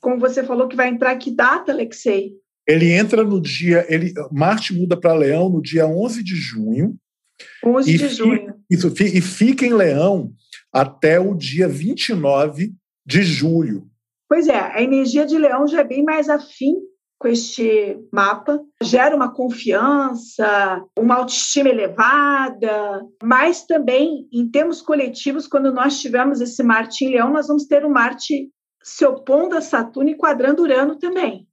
como 0.00 0.18
você 0.18 0.42
falou 0.42 0.66
que 0.66 0.74
vai 0.74 0.88
entrar 0.88 1.14
que 1.16 1.30
data, 1.30 1.70
Alexei? 1.70 2.32
Ele 2.68 2.92
entra 2.92 3.24
no 3.24 3.40
dia, 3.40 3.86
ele 3.88 4.12
Marte 4.30 4.74
muda 4.74 4.94
para 4.94 5.14
Leão 5.14 5.48
no 5.48 5.62
dia 5.62 5.86
11 5.86 6.22
de 6.22 6.34
junho. 6.34 6.96
11 7.64 7.96
de 7.96 8.08
junho. 8.10 8.54
Isso, 8.70 8.92
e 9.00 9.20
fica 9.22 9.64
em 9.64 9.72
Leão 9.72 10.32
até 10.70 11.18
o 11.18 11.34
dia 11.34 11.66
29 11.66 12.74
de 13.06 13.22
julho. 13.22 13.88
Pois 14.28 14.46
é, 14.48 14.58
a 14.58 14.82
energia 14.82 15.24
de 15.24 15.38
Leão 15.38 15.66
já 15.66 15.80
é 15.80 15.84
bem 15.84 16.04
mais 16.04 16.28
afim 16.28 16.74
com 17.18 17.26
este 17.26 17.98
mapa, 18.12 18.60
gera 18.80 19.16
uma 19.16 19.34
confiança, 19.34 20.84
uma 20.96 21.16
autoestima 21.16 21.68
elevada, 21.68 23.02
mas 23.22 23.66
também 23.66 24.28
em 24.32 24.48
termos 24.48 24.80
coletivos, 24.80 25.48
quando 25.48 25.72
nós 25.72 26.00
tivermos 26.00 26.40
esse 26.40 26.62
Marte 26.62 27.04
em 27.04 27.10
Leão, 27.10 27.32
nós 27.32 27.48
vamos 27.48 27.66
ter 27.66 27.84
o 27.84 27.90
Marte 27.90 28.48
se 28.82 29.04
opondo 29.04 29.56
a 29.56 29.60
Saturno 29.60 30.10
e 30.10 30.16
quadrando 30.16 30.62
Urano 30.62 30.96
também. 30.96 31.48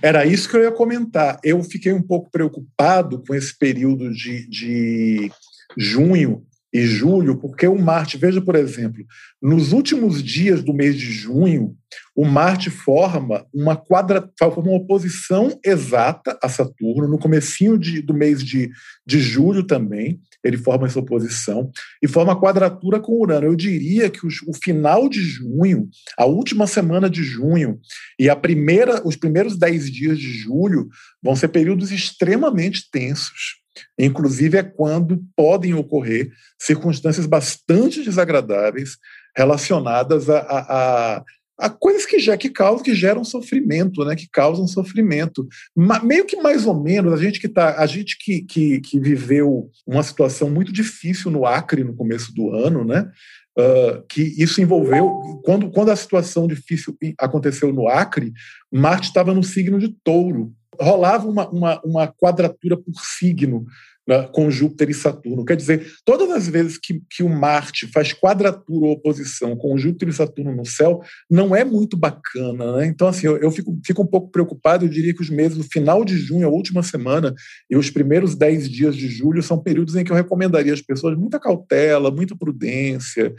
Era 0.00 0.24
isso 0.24 0.48
que 0.48 0.56
eu 0.56 0.62
ia 0.62 0.72
comentar. 0.72 1.38
Eu 1.42 1.62
fiquei 1.62 1.92
um 1.92 2.02
pouco 2.02 2.30
preocupado 2.30 3.22
com 3.26 3.34
esse 3.34 3.56
período 3.56 4.12
de, 4.12 4.48
de 4.48 5.30
junho 5.76 6.44
e 6.72 6.84
julho, 6.86 7.36
porque 7.36 7.66
o 7.66 7.78
Marte, 7.78 8.18
veja, 8.18 8.40
por 8.40 8.54
exemplo, 8.54 9.04
nos 9.40 9.72
últimos 9.72 10.22
dias 10.22 10.62
do 10.62 10.74
mês 10.74 10.96
de 10.96 11.10
junho, 11.10 11.76
o 12.14 12.24
Marte 12.24 12.70
forma 12.70 13.46
uma 13.54 13.76
quadra, 13.76 14.28
forma 14.38 14.62
uma 14.62 14.76
oposição 14.76 15.58
exata 15.64 16.38
a 16.42 16.48
Saturno, 16.48 17.08
no 17.08 17.18
comecinho 17.18 17.78
de, 17.78 18.02
do 18.02 18.12
mês 18.12 18.42
de, 18.42 18.70
de 19.06 19.20
julho 19.20 19.62
também, 19.62 20.20
ele 20.42 20.56
forma 20.56 20.86
essa 20.86 20.98
oposição, 20.98 21.70
e 22.02 22.08
forma 22.08 22.38
quadratura 22.38 23.00
com 23.00 23.20
Urano. 23.20 23.46
Eu 23.46 23.56
diria 23.56 24.10
que 24.10 24.26
os, 24.26 24.42
o 24.42 24.52
final 24.52 25.08
de 25.08 25.20
junho, 25.20 25.88
a 26.18 26.26
última 26.26 26.66
semana 26.66 27.08
de 27.08 27.22
junho 27.22 27.80
e 28.18 28.28
a 28.28 28.36
primeira, 28.36 29.06
os 29.06 29.16
primeiros 29.16 29.56
dez 29.56 29.90
dias 29.90 30.18
de 30.18 30.30
julho 30.30 30.88
vão 31.22 31.36
ser 31.36 31.48
períodos 31.48 31.90
extremamente 31.90 32.90
tensos 32.90 33.65
Inclusive, 33.98 34.58
é 34.58 34.62
quando 34.62 35.22
podem 35.36 35.74
ocorrer 35.74 36.30
circunstâncias 36.58 37.26
bastante 37.26 38.02
desagradáveis 38.02 38.96
relacionadas 39.36 40.30
a, 40.30 40.38
a, 40.38 41.16
a, 41.16 41.24
a 41.58 41.70
coisas 41.70 42.06
que, 42.06 42.18
já, 42.18 42.36
que 42.36 42.50
causam, 42.50 42.82
que 42.82 42.94
geram 42.94 43.24
sofrimento, 43.24 44.04
né? 44.04 44.14
que 44.14 44.28
causam 44.30 44.66
sofrimento. 44.66 45.46
Ma, 45.74 46.02
meio 46.02 46.24
que 46.24 46.36
mais 46.36 46.66
ou 46.66 46.80
menos, 46.80 47.12
a 47.12 47.16
gente 47.16 47.40
que 47.40 47.48
tá, 47.48 47.76
a 47.78 47.86
gente 47.86 48.16
que, 48.18 48.42
que, 48.42 48.80
que 48.80 49.00
viveu 49.00 49.70
uma 49.86 50.02
situação 50.02 50.50
muito 50.50 50.72
difícil 50.72 51.30
no 51.30 51.46
Acre 51.46 51.84
no 51.84 51.94
começo 51.94 52.34
do 52.34 52.50
ano, 52.50 52.84
né? 52.84 53.10
Uh, 53.58 54.04
que 54.06 54.20
isso 54.36 54.60
envolveu. 54.60 55.40
Quando, 55.42 55.70
quando 55.70 55.90
a 55.90 55.96
situação 55.96 56.46
difícil 56.46 56.94
aconteceu 57.18 57.72
no 57.72 57.88
Acre, 57.88 58.34
Marte 58.70 59.08
estava 59.08 59.32
no 59.32 59.42
signo 59.42 59.78
de 59.78 59.88
touro 60.04 60.52
rolava 60.80 61.28
uma, 61.28 61.48
uma, 61.48 61.80
uma 61.82 62.06
quadratura 62.08 62.76
por 62.76 62.94
signo 63.00 63.66
né, 64.06 64.22
com 64.32 64.50
Júpiter 64.50 64.88
e 64.88 64.94
Saturno. 64.94 65.44
Quer 65.44 65.56
dizer, 65.56 65.84
todas 66.04 66.30
as 66.30 66.46
vezes 66.46 66.78
que, 66.78 67.02
que 67.10 67.22
o 67.22 67.28
Marte 67.28 67.88
faz 67.88 68.12
quadratura 68.12 68.86
ou 68.86 68.92
oposição 68.92 69.56
com 69.56 69.76
Júpiter 69.76 70.08
e 70.08 70.12
Saturno 70.12 70.54
no 70.54 70.64
céu, 70.64 71.00
não 71.28 71.56
é 71.56 71.64
muito 71.64 71.96
bacana. 71.96 72.76
Né? 72.76 72.86
Então, 72.86 73.08
assim, 73.08 73.26
eu, 73.26 73.36
eu 73.38 73.50
fico, 73.50 73.76
fico 73.84 74.02
um 74.02 74.06
pouco 74.06 74.30
preocupado. 74.30 74.84
Eu 74.84 74.88
diria 74.88 75.14
que 75.14 75.22
os 75.22 75.30
meses, 75.30 75.58
no 75.58 75.64
final 75.64 76.04
de 76.04 76.16
junho, 76.16 76.46
a 76.46 76.50
última 76.50 76.82
semana, 76.82 77.34
e 77.68 77.76
os 77.76 77.90
primeiros 77.90 78.36
dez 78.36 78.70
dias 78.70 78.94
de 78.94 79.08
julho 79.08 79.42
são 79.42 79.58
períodos 79.60 79.96
em 79.96 80.04
que 80.04 80.12
eu 80.12 80.16
recomendaria 80.16 80.72
às 80.72 80.82
pessoas 80.82 81.18
muita 81.18 81.40
cautela, 81.40 82.10
muita 82.10 82.36
prudência. 82.36 83.34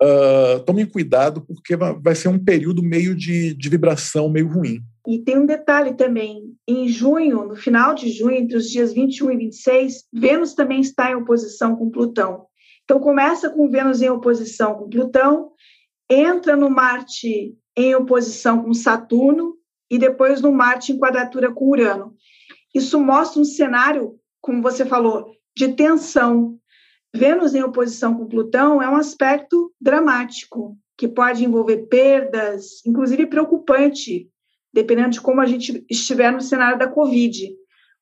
Uh, 0.00 0.60
tomem 0.64 0.86
cuidado, 0.86 1.40
porque 1.42 1.76
vai 1.76 2.14
ser 2.14 2.28
um 2.28 2.38
período 2.38 2.82
meio 2.82 3.14
de, 3.14 3.54
de 3.54 3.68
vibração 3.68 4.28
meio 4.28 4.48
ruim. 4.48 4.80
E 5.06 5.18
tem 5.18 5.38
um 5.38 5.46
detalhe 5.46 5.94
também: 5.94 6.54
em 6.66 6.88
junho, 6.88 7.44
no 7.44 7.56
final 7.56 7.94
de 7.94 8.10
junho, 8.10 8.36
entre 8.36 8.56
os 8.56 8.68
dias 8.68 8.92
21 8.92 9.32
e 9.32 9.36
26, 9.36 10.04
Vênus 10.12 10.54
também 10.54 10.80
está 10.80 11.10
em 11.10 11.16
oposição 11.16 11.76
com 11.76 11.90
Plutão. 11.90 12.46
Então, 12.84 13.00
começa 13.00 13.50
com 13.50 13.68
Vênus 13.68 14.02
em 14.02 14.10
oposição 14.10 14.74
com 14.74 14.88
Plutão, 14.88 15.52
entra 16.08 16.56
no 16.56 16.70
Marte 16.70 17.56
em 17.76 17.94
oposição 17.94 18.62
com 18.62 18.74
Saturno 18.74 19.56
e 19.90 19.98
depois 19.98 20.40
no 20.40 20.52
Marte 20.52 20.92
em 20.92 20.98
quadratura 20.98 21.52
com 21.52 21.68
Urano. 21.68 22.14
Isso 22.74 23.00
mostra 23.00 23.40
um 23.40 23.44
cenário, 23.44 24.18
como 24.40 24.62
você 24.62 24.84
falou, 24.84 25.32
de 25.56 25.68
tensão. 25.74 26.58
Vênus 27.14 27.54
em 27.54 27.62
oposição 27.62 28.14
com 28.14 28.26
Plutão 28.26 28.80
é 28.80 28.88
um 28.88 28.96
aspecto 28.96 29.72
dramático, 29.80 30.76
que 30.96 31.06
pode 31.06 31.44
envolver 31.44 31.88
perdas, 31.88 32.84
inclusive 32.86 33.26
preocupante 33.26 34.30
dependendo 34.72 35.10
de 35.10 35.20
como 35.20 35.40
a 35.40 35.46
gente 35.46 35.84
estiver 35.90 36.32
no 36.32 36.40
cenário 36.40 36.78
da 36.78 36.88
Covid, 36.88 37.52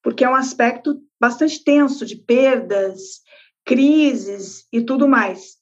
porque 0.02 0.24
é 0.24 0.28
um 0.28 0.34
aspecto 0.34 1.00
bastante 1.20 1.62
tenso 1.62 2.06
de 2.06 2.16
perdas, 2.16 3.20
crises 3.64 4.66
e 4.72 4.80
tudo 4.80 5.08
mais. 5.08 5.58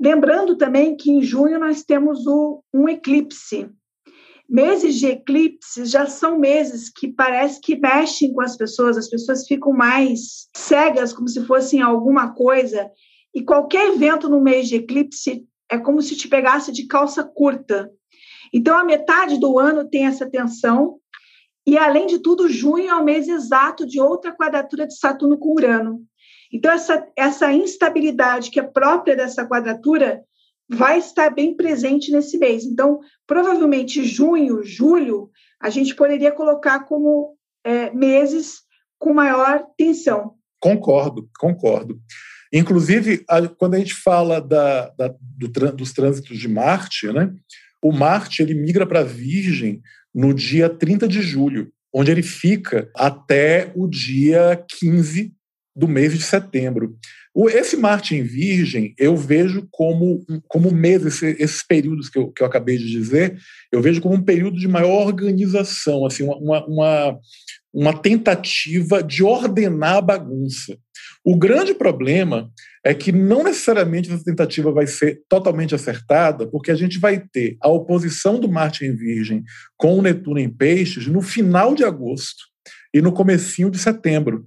Lembrando 0.00 0.56
também 0.56 0.96
que 0.96 1.10
em 1.10 1.22
junho 1.22 1.58
nós 1.58 1.82
temos 1.82 2.26
o, 2.26 2.62
um 2.72 2.88
eclipse. 2.88 3.68
Meses 4.48 4.96
de 4.96 5.06
eclipse 5.06 5.86
já 5.86 6.06
são 6.06 6.38
meses 6.38 6.90
que 6.90 7.08
parece 7.08 7.60
que 7.60 7.76
mexem 7.76 8.32
com 8.32 8.42
as 8.42 8.56
pessoas, 8.56 8.96
as 8.96 9.08
pessoas 9.08 9.46
ficam 9.46 9.72
mais 9.72 10.48
cegas, 10.54 11.12
como 11.12 11.28
se 11.28 11.44
fossem 11.46 11.80
alguma 11.80 12.34
coisa, 12.34 12.90
e 13.34 13.42
qualquer 13.42 13.94
evento 13.94 14.28
no 14.28 14.40
mês 14.40 14.68
de 14.68 14.76
eclipse 14.76 15.46
é 15.70 15.78
como 15.78 16.02
se 16.02 16.14
te 16.14 16.28
pegasse 16.28 16.70
de 16.70 16.86
calça 16.86 17.24
curta. 17.24 17.90
Então, 18.54 18.78
a 18.78 18.84
metade 18.84 19.36
do 19.40 19.58
ano 19.58 19.84
tem 19.84 20.06
essa 20.06 20.30
tensão, 20.30 21.00
e 21.66 21.76
além 21.76 22.06
de 22.06 22.20
tudo, 22.20 22.48
junho 22.48 22.88
é 22.88 22.94
o 22.94 23.04
mês 23.04 23.26
exato 23.26 23.84
de 23.84 24.00
outra 24.00 24.30
quadratura 24.30 24.86
de 24.86 24.96
Saturno 24.96 25.36
com 25.36 25.54
Urano. 25.54 26.02
Então, 26.52 26.70
essa, 26.70 27.04
essa 27.16 27.52
instabilidade 27.52 28.52
que 28.52 28.60
é 28.60 28.62
própria 28.62 29.16
dessa 29.16 29.44
quadratura 29.44 30.22
vai 30.68 30.98
estar 30.98 31.30
bem 31.30 31.56
presente 31.56 32.12
nesse 32.12 32.38
mês. 32.38 32.64
Então, 32.64 33.00
provavelmente 33.26 34.04
junho, 34.04 34.62
julho, 34.62 35.30
a 35.60 35.68
gente 35.68 35.92
poderia 35.96 36.30
colocar 36.30 36.84
como 36.84 37.36
é, 37.64 37.90
meses 37.90 38.60
com 39.00 39.12
maior 39.12 39.66
tensão. 39.76 40.34
Concordo, 40.60 41.28
concordo. 41.40 41.98
Inclusive, 42.52 43.24
a, 43.28 43.48
quando 43.48 43.74
a 43.74 43.78
gente 43.78 43.94
fala 43.94 44.40
da, 44.40 44.90
da, 44.90 45.12
do, 45.20 45.72
dos 45.72 45.92
trânsitos 45.92 46.38
de 46.38 46.46
Marte, 46.46 47.12
né, 47.12 47.34
o 47.84 47.92
Marte 47.92 48.42
ele 48.42 48.54
migra 48.54 48.86
para 48.86 49.04
Virgem 49.04 49.82
no 50.14 50.32
dia 50.32 50.70
30 50.70 51.06
de 51.06 51.20
julho, 51.20 51.70
onde 51.92 52.10
ele 52.10 52.22
fica 52.22 52.90
até 52.96 53.70
o 53.76 53.86
dia 53.86 54.64
15 54.80 55.30
do 55.76 55.86
mês 55.86 56.16
de 56.16 56.22
setembro. 56.22 56.96
Esse 57.50 57.76
Marte 57.76 58.14
em 58.14 58.22
Virgem, 58.22 58.94
eu 58.96 59.14
vejo 59.14 59.68
como, 59.70 60.24
como 60.48 60.70
mês, 60.70 61.04
esse, 61.04 61.36
esses 61.38 61.62
períodos 61.62 62.08
que 62.08 62.18
eu, 62.18 62.32
que 62.32 62.42
eu 62.42 62.46
acabei 62.46 62.78
de 62.78 62.88
dizer, 62.88 63.36
eu 63.70 63.82
vejo 63.82 64.00
como 64.00 64.14
um 64.14 64.22
período 64.22 64.56
de 64.56 64.66
maior 64.66 65.06
organização, 65.06 66.06
assim, 66.06 66.22
uma, 66.22 66.64
uma, 66.64 67.18
uma 67.70 67.92
tentativa 68.00 69.02
de 69.02 69.22
ordenar 69.22 69.96
a 69.96 70.00
bagunça. 70.00 70.78
O 71.24 71.36
grande 71.36 71.72
problema 71.72 72.50
é 72.84 72.92
que 72.92 73.10
não 73.10 73.42
necessariamente 73.42 74.12
essa 74.12 74.22
tentativa 74.22 74.70
vai 74.70 74.86
ser 74.86 75.22
totalmente 75.26 75.74
acertada, 75.74 76.46
porque 76.46 76.70
a 76.70 76.74
gente 76.74 76.98
vai 76.98 77.18
ter 77.18 77.56
a 77.62 77.68
oposição 77.68 78.38
do 78.38 78.46
Marte 78.46 78.84
em 78.84 78.94
Virgem 78.94 79.42
com 79.74 79.98
o 79.98 80.02
Netuno 80.02 80.38
em 80.38 80.50
Peixes 80.50 81.06
no 81.06 81.22
final 81.22 81.74
de 81.74 81.82
agosto 81.82 82.44
e 82.92 83.00
no 83.00 83.10
comecinho 83.10 83.70
de 83.70 83.78
setembro. 83.78 84.46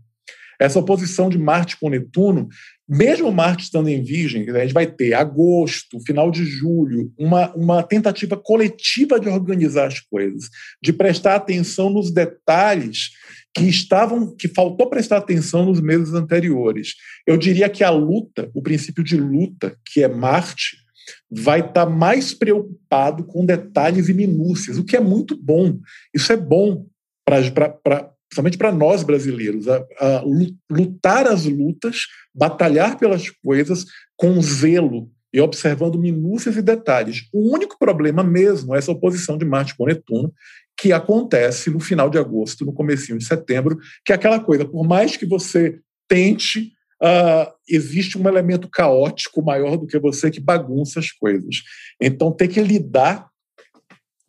Essa 0.59 0.79
oposição 0.79 1.29
de 1.29 1.37
Marte 1.37 1.77
com 1.79 1.89
Netuno, 1.89 2.47
mesmo 2.87 3.31
Marte 3.31 3.63
estando 3.63 3.89
em 3.89 4.01
Virgem, 4.01 4.49
a 4.49 4.59
gente 4.59 4.73
vai 4.73 4.87
ter 4.87 5.13
agosto, 5.13 5.99
final 6.05 6.31
de 6.31 6.45
julho, 6.45 7.11
uma, 7.17 7.53
uma 7.53 7.83
tentativa 7.83 8.37
coletiva 8.37 9.19
de 9.19 9.27
organizar 9.27 9.87
as 9.87 9.99
coisas, 9.99 10.49
de 10.81 10.93
prestar 10.93 11.35
atenção 11.35 11.89
nos 11.89 12.11
detalhes 12.11 13.09
que 13.53 13.63
estavam, 13.63 14.35
que 14.35 14.47
faltou 14.47 14.89
prestar 14.89 15.17
atenção 15.17 15.65
nos 15.65 15.81
meses 15.81 16.13
anteriores. 16.13 16.93
Eu 17.25 17.37
diria 17.37 17.69
que 17.69 17.83
a 17.83 17.89
luta, 17.89 18.49
o 18.53 18.61
princípio 18.61 19.03
de 19.03 19.17
luta, 19.17 19.75
que 19.85 20.03
é 20.03 20.07
Marte, 20.07 20.77
vai 21.29 21.59
estar 21.59 21.85
tá 21.85 21.89
mais 21.89 22.33
preocupado 22.33 23.23
com 23.23 23.45
detalhes 23.45 24.09
e 24.09 24.13
minúcias, 24.13 24.77
o 24.77 24.83
que 24.83 24.95
é 24.95 24.99
muito 24.99 25.35
bom. 25.35 25.79
Isso 26.13 26.31
é 26.31 26.37
bom 26.37 26.85
para 27.25 28.11
principalmente 28.29 28.57
para 28.57 28.71
nós 28.71 29.03
brasileiros, 29.03 29.67
a, 29.67 29.85
a, 29.99 30.23
lutar 30.69 31.27
as 31.27 31.45
lutas, 31.45 32.01
batalhar 32.33 32.97
pelas 32.97 33.29
coisas 33.29 33.85
com 34.15 34.41
zelo 34.41 35.09
e 35.33 35.41
observando 35.41 35.99
minúcias 35.99 36.55
e 36.57 36.61
detalhes. 36.61 37.27
O 37.33 37.53
único 37.53 37.77
problema 37.77 38.23
mesmo 38.23 38.75
é 38.75 38.77
essa 38.77 38.91
oposição 38.91 39.37
de 39.37 39.45
Marte 39.45 39.75
com 39.75 39.85
Netuno, 39.85 40.33
que 40.79 40.93
acontece 40.93 41.69
no 41.69 41.79
final 41.79 42.09
de 42.09 42.17
agosto, 42.17 42.65
no 42.65 42.73
comecinho 42.73 43.17
de 43.17 43.25
setembro, 43.25 43.77
que 44.05 44.11
é 44.11 44.15
aquela 44.15 44.39
coisa, 44.39 44.65
por 44.65 44.85
mais 44.85 45.17
que 45.17 45.25
você 45.25 45.79
tente, 46.07 46.71
uh, 47.01 47.51
existe 47.67 48.17
um 48.17 48.27
elemento 48.27 48.69
caótico 48.69 49.41
maior 49.41 49.77
do 49.77 49.87
que 49.87 49.97
você 49.99 50.29
que 50.29 50.39
bagunça 50.39 50.99
as 50.99 51.11
coisas. 51.11 51.63
Então, 51.99 52.31
ter 52.31 52.47
que 52.47 52.61
lidar 52.61 53.27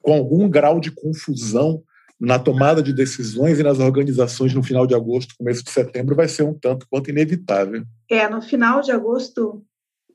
com 0.00 0.12
algum 0.12 0.48
grau 0.48 0.80
de 0.80 0.90
confusão 0.90 1.82
na 2.20 2.38
tomada 2.38 2.82
de 2.82 2.92
decisões 2.92 3.58
e 3.58 3.62
nas 3.62 3.78
organizações 3.78 4.52
no 4.52 4.62
final 4.62 4.86
de 4.86 4.94
agosto, 4.94 5.36
começo 5.38 5.62
de 5.62 5.70
setembro, 5.70 6.16
vai 6.16 6.28
ser 6.28 6.42
um 6.42 6.54
tanto 6.54 6.86
quanto 6.90 7.10
inevitável. 7.10 7.84
É, 8.10 8.28
no 8.28 8.42
final 8.42 8.80
de 8.80 8.90
agosto, 8.90 9.64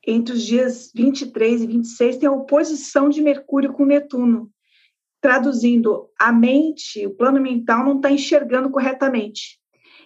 entre 0.05 0.33
os 0.33 0.43
dias 0.43 0.91
23 0.93 1.61
e 1.61 1.67
26, 1.67 2.17
tem 2.17 2.27
a 2.27 2.31
oposição 2.31 3.07
de 3.07 3.21
Mercúrio 3.21 3.71
com 3.71 3.85
Netuno. 3.85 4.51
Traduzindo, 5.21 6.09
a 6.19 6.33
mente, 6.33 7.07
o 7.07 7.15
plano 7.15 7.39
mental 7.39 7.85
não 7.85 7.95
está 7.95 8.11
enxergando 8.11 8.69
corretamente. 8.69 9.57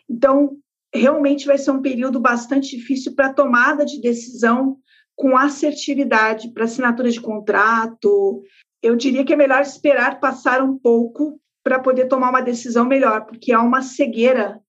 Então, 0.07 0.57
realmente 0.93 1.47
vai 1.47 1.57
ser 1.57 1.71
um 1.71 1.81
período 1.81 2.19
bastante 2.19 2.77
difícil 2.77 3.15
para 3.15 3.33
tomada 3.33 3.83
de 3.83 3.99
decisão 3.99 4.77
com 5.15 5.35
assertividade, 5.35 6.53
para 6.53 6.65
assinatura 6.65 7.09
de 7.09 7.19
contrato. 7.19 8.43
Eu 8.83 8.95
diria 8.95 9.25
que 9.25 9.33
é 9.33 9.35
melhor 9.35 9.61
esperar 9.61 10.19
passar 10.19 10.61
um 10.61 10.77
pouco 10.77 11.41
para 11.67 11.79
poder 11.79 12.05
tomar 12.07 12.29
uma 12.29 12.39
decisão 12.39 12.85
melhor, 12.85 13.25
porque 13.25 13.51
há 13.51 13.61
uma 13.61 13.81
cegueira 13.81 14.61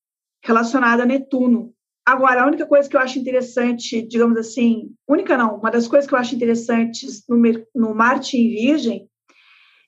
relacionada 0.45 1.05
a 1.05 1.07
Netuno. 1.07 1.73
Agora, 2.05 2.43
a 2.43 2.47
única 2.49 2.67
coisa 2.67 2.89
que 2.89 2.97
eu 2.97 3.01
acho 3.01 3.21
interessante, 3.21 4.03
digamos 4.03 4.37
assim, 4.37 4.91
única 5.07 5.37
não, 5.37 5.59
uma 5.59 5.71
das 5.71 5.87
coisas 5.87 6.09
que 6.09 6.15
eu 6.17 6.19
acho 6.19 6.35
interessantes 6.35 7.23
no, 7.29 7.41
no 7.73 7.95
Marte 7.95 8.37
em 8.37 8.51
Virgem 8.51 9.09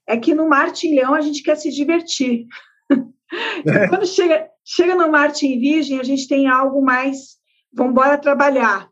é 0.06 0.16
que 0.16 0.36
no 0.36 0.48
Marte 0.48 0.86
em 0.86 0.94
Leão 0.94 1.12
a 1.12 1.20
gente 1.20 1.42
quer 1.42 1.56
se 1.56 1.72
divertir. 1.72 2.46
É. 3.66 3.88
Quando 3.90 4.06
chega, 4.06 4.48
chega 4.64 4.94
no 4.94 5.10
Marte 5.10 5.48
em 5.48 5.58
Virgem, 5.58 5.98
a 5.98 6.04
gente 6.04 6.28
tem 6.28 6.46
algo 6.46 6.80
mais, 6.80 7.38
vamos 7.72 7.90
embora 7.90 8.18
trabalhar. 8.18 8.88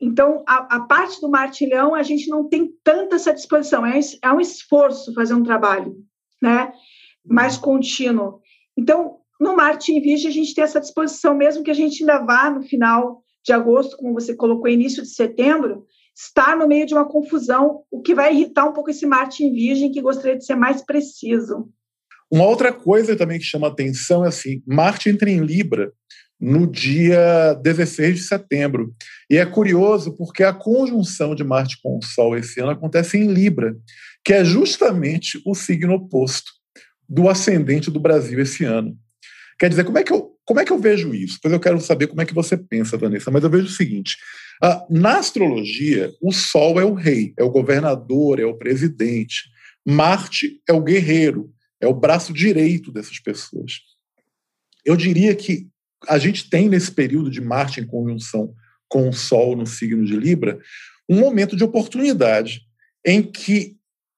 Então, 0.00 0.42
a, 0.48 0.76
a, 0.76 0.80
parte 0.86 1.20
do 1.20 1.28
Marte 1.28 1.66
em 1.66 1.68
Leão, 1.68 1.94
a 1.94 2.02
gente 2.02 2.30
não 2.30 2.48
tem 2.48 2.72
tanta 2.82 3.16
essa 3.16 3.34
disposição, 3.34 3.84
é, 3.84 4.00
é 4.22 4.32
um 4.32 4.40
esforço 4.40 5.12
fazer 5.12 5.34
um 5.34 5.42
trabalho, 5.42 5.94
né? 6.40 6.72
Mais 7.28 7.56
contínuo. 7.56 8.40
Então, 8.76 9.18
no 9.40 9.54
Marte 9.56 9.92
em 9.92 10.00
Virgem, 10.00 10.28
a 10.28 10.32
gente 10.32 10.54
tem 10.54 10.64
essa 10.64 10.80
disposição, 10.80 11.34
mesmo 11.34 11.62
que 11.62 11.70
a 11.70 11.74
gente 11.74 12.02
ainda 12.02 12.24
vá 12.24 12.50
no 12.50 12.62
final 12.62 13.22
de 13.44 13.52
agosto, 13.52 13.96
como 13.96 14.14
você 14.14 14.34
colocou, 14.34 14.68
início 14.68 15.02
de 15.02 15.10
setembro, 15.10 15.84
estar 16.14 16.56
no 16.56 16.66
meio 16.66 16.86
de 16.86 16.94
uma 16.94 17.06
confusão, 17.06 17.82
o 17.90 18.00
que 18.00 18.14
vai 18.14 18.34
irritar 18.34 18.68
um 18.68 18.72
pouco 18.72 18.90
esse 18.90 19.06
Marte 19.06 19.44
em 19.44 19.52
Virgem, 19.52 19.92
que 19.92 20.00
gostaria 20.00 20.36
de 20.36 20.44
ser 20.44 20.56
mais 20.56 20.82
preciso. 20.82 21.68
Uma 22.30 22.46
outra 22.46 22.72
coisa 22.72 23.14
também 23.14 23.38
que 23.38 23.44
chama 23.44 23.68
atenção 23.68 24.24
é 24.24 24.28
assim: 24.28 24.62
Marte 24.66 25.08
entra 25.08 25.30
em 25.30 25.38
Libra 25.38 25.92
no 26.40 26.66
dia 26.66 27.54
16 27.62 28.16
de 28.16 28.22
setembro. 28.24 28.94
E 29.30 29.36
é 29.36 29.46
curioso 29.46 30.16
porque 30.16 30.42
a 30.42 30.52
conjunção 30.52 31.34
de 31.34 31.44
Marte 31.44 31.78
com 31.82 31.98
o 31.98 32.04
Sol 32.04 32.36
esse 32.36 32.60
ano 32.60 32.70
acontece 32.70 33.16
em 33.16 33.32
Libra, 33.32 33.76
que 34.24 34.32
é 34.32 34.44
justamente 34.44 35.40
o 35.46 35.54
signo 35.54 35.94
oposto 35.94 36.55
do 37.08 37.28
ascendente 37.28 37.90
do 37.90 38.00
Brasil 38.00 38.40
esse 38.40 38.64
ano. 38.64 38.96
Quer 39.58 39.70
dizer, 39.70 39.84
como 39.84 39.98
é 39.98 40.02
que 40.02 40.12
eu, 40.12 40.32
como 40.44 40.60
é 40.60 40.64
que 40.64 40.72
eu 40.72 40.78
vejo 40.78 41.14
isso? 41.14 41.38
Pois 41.42 41.52
eu 41.52 41.60
quero 41.60 41.80
saber 41.80 42.06
como 42.06 42.20
é 42.20 42.26
que 42.26 42.34
você 42.34 42.56
pensa, 42.56 42.96
Vanessa, 42.96 43.30
mas 43.30 43.42
eu 43.42 43.50
vejo 43.50 43.66
o 43.66 43.70
seguinte: 43.70 44.16
uh, 44.62 44.86
na 44.90 45.18
astrologia, 45.18 46.12
o 46.20 46.32
Sol 46.32 46.80
é 46.80 46.84
o 46.84 46.94
rei, 46.94 47.32
é 47.38 47.42
o 47.42 47.50
governador, 47.50 48.38
é 48.38 48.44
o 48.44 48.56
presidente. 48.56 49.50
Marte 49.84 50.60
é 50.68 50.72
o 50.72 50.82
guerreiro, 50.82 51.52
é 51.80 51.86
o 51.86 51.94
braço 51.94 52.32
direito 52.32 52.90
dessas 52.90 53.20
pessoas. 53.20 53.74
Eu 54.84 54.96
diria 54.96 55.34
que 55.34 55.68
a 56.08 56.18
gente 56.18 56.50
tem 56.50 56.68
nesse 56.68 56.90
período 56.90 57.30
de 57.30 57.40
Marte 57.40 57.80
em 57.80 57.86
conjunção 57.86 58.52
com 58.88 59.08
o 59.08 59.12
Sol 59.12 59.56
no 59.56 59.66
signo 59.66 60.04
de 60.04 60.16
Libra 60.16 60.58
um 61.08 61.20
momento 61.20 61.56
de 61.56 61.64
oportunidade 61.64 62.62
em 63.04 63.22
que 63.22 63.75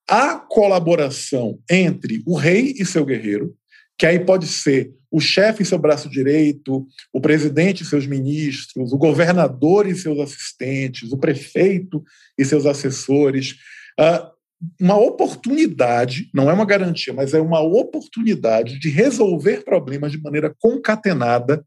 a 0.08 0.36
colaboração 0.36 1.58
entre 1.70 2.22
o 2.26 2.34
rei 2.34 2.74
e 2.78 2.86
seu 2.86 3.04
guerreiro, 3.04 3.54
que 3.98 4.06
aí 4.06 4.18
pode 4.18 4.46
ser 4.46 4.92
o 5.10 5.20
chefe 5.20 5.62
e 5.62 5.66
seu 5.66 5.78
braço 5.78 6.08
direito, 6.08 6.86
o 7.12 7.20
presidente 7.20 7.82
e 7.82 7.86
seus 7.86 8.06
ministros, 8.06 8.92
o 8.92 8.98
governador 8.98 9.86
e 9.86 9.96
seus 9.96 10.18
assistentes, 10.18 11.12
o 11.12 11.18
prefeito 11.18 12.02
e 12.38 12.44
seus 12.44 12.66
assessores. 12.66 13.56
Uh, 13.98 14.38
uma 14.80 14.98
oportunidade, 14.98 16.28
não 16.34 16.50
é 16.50 16.52
uma 16.52 16.66
garantia, 16.66 17.12
mas 17.12 17.32
é 17.32 17.40
uma 17.40 17.60
oportunidade 17.60 18.78
de 18.78 18.88
resolver 18.88 19.64
problemas 19.64 20.12
de 20.12 20.20
maneira 20.20 20.54
concatenada, 20.58 21.64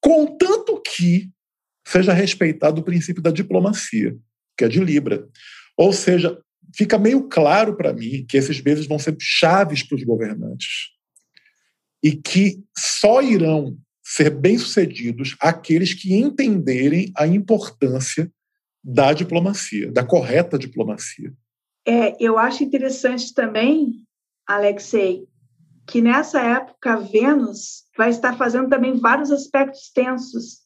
contanto 0.00 0.80
que 0.80 1.30
seja 1.86 2.12
respeitado 2.12 2.80
o 2.80 2.84
princípio 2.84 3.22
da 3.22 3.30
diplomacia, 3.30 4.16
que 4.56 4.64
é 4.64 4.68
de 4.68 4.78
Libra. 4.78 5.26
Ou 5.76 5.92
seja, 5.92 6.38
fica 6.74 6.98
meio 6.98 7.28
claro 7.28 7.76
para 7.76 7.92
mim 7.92 8.24
que 8.26 8.36
esses 8.36 8.62
meses 8.62 8.86
vão 8.86 8.98
ser 8.98 9.16
chaves 9.20 9.82
para 9.82 9.96
os 9.96 10.04
governantes 10.04 10.90
e 12.02 12.12
que 12.12 12.62
só 12.76 13.20
irão 13.20 13.76
ser 14.02 14.30
bem-sucedidos 14.30 15.36
aqueles 15.40 15.92
que 15.92 16.14
entenderem 16.14 17.12
a 17.16 17.26
importância 17.26 18.32
da 18.82 19.12
diplomacia, 19.12 19.92
da 19.92 20.04
correta 20.04 20.58
diplomacia. 20.58 21.32
É, 21.86 22.16
eu 22.22 22.38
acho 22.38 22.64
interessante 22.64 23.34
também, 23.34 24.04
Alexei, 24.46 25.26
que 25.86 26.00
nessa 26.00 26.40
época 26.40 26.96
Vênus 26.96 27.84
vai 27.96 28.10
estar 28.10 28.36
fazendo 28.36 28.68
também 28.68 28.98
vários 28.98 29.30
aspectos 29.30 29.90
tensos. 29.92 30.60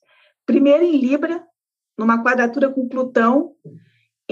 Primeiro 0.45 0.85
em 0.85 1.01
Libra, 1.01 1.43
numa 1.99 2.23
quadratura 2.23 2.71
com 2.71 2.89
Plutão, 2.89 3.55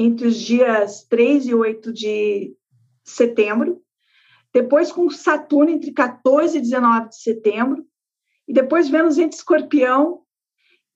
entre 0.03 0.29
os 0.29 0.37
dias 0.37 1.05
3 1.05 1.47
e 1.47 1.55
8 1.55 1.93
de 1.93 2.57
setembro, 3.05 3.83
depois 4.53 4.91
com 4.91 5.11
Saturno 5.11 5.71
entre 5.71 5.93
14 5.93 6.57
e 6.57 6.61
19 6.61 7.11
de 7.11 7.23
setembro, 7.23 7.87
e 8.49 8.53
depois 8.53 8.89
Vênus 8.89 9.19
entre 9.19 9.37
Escorpião 9.37 10.23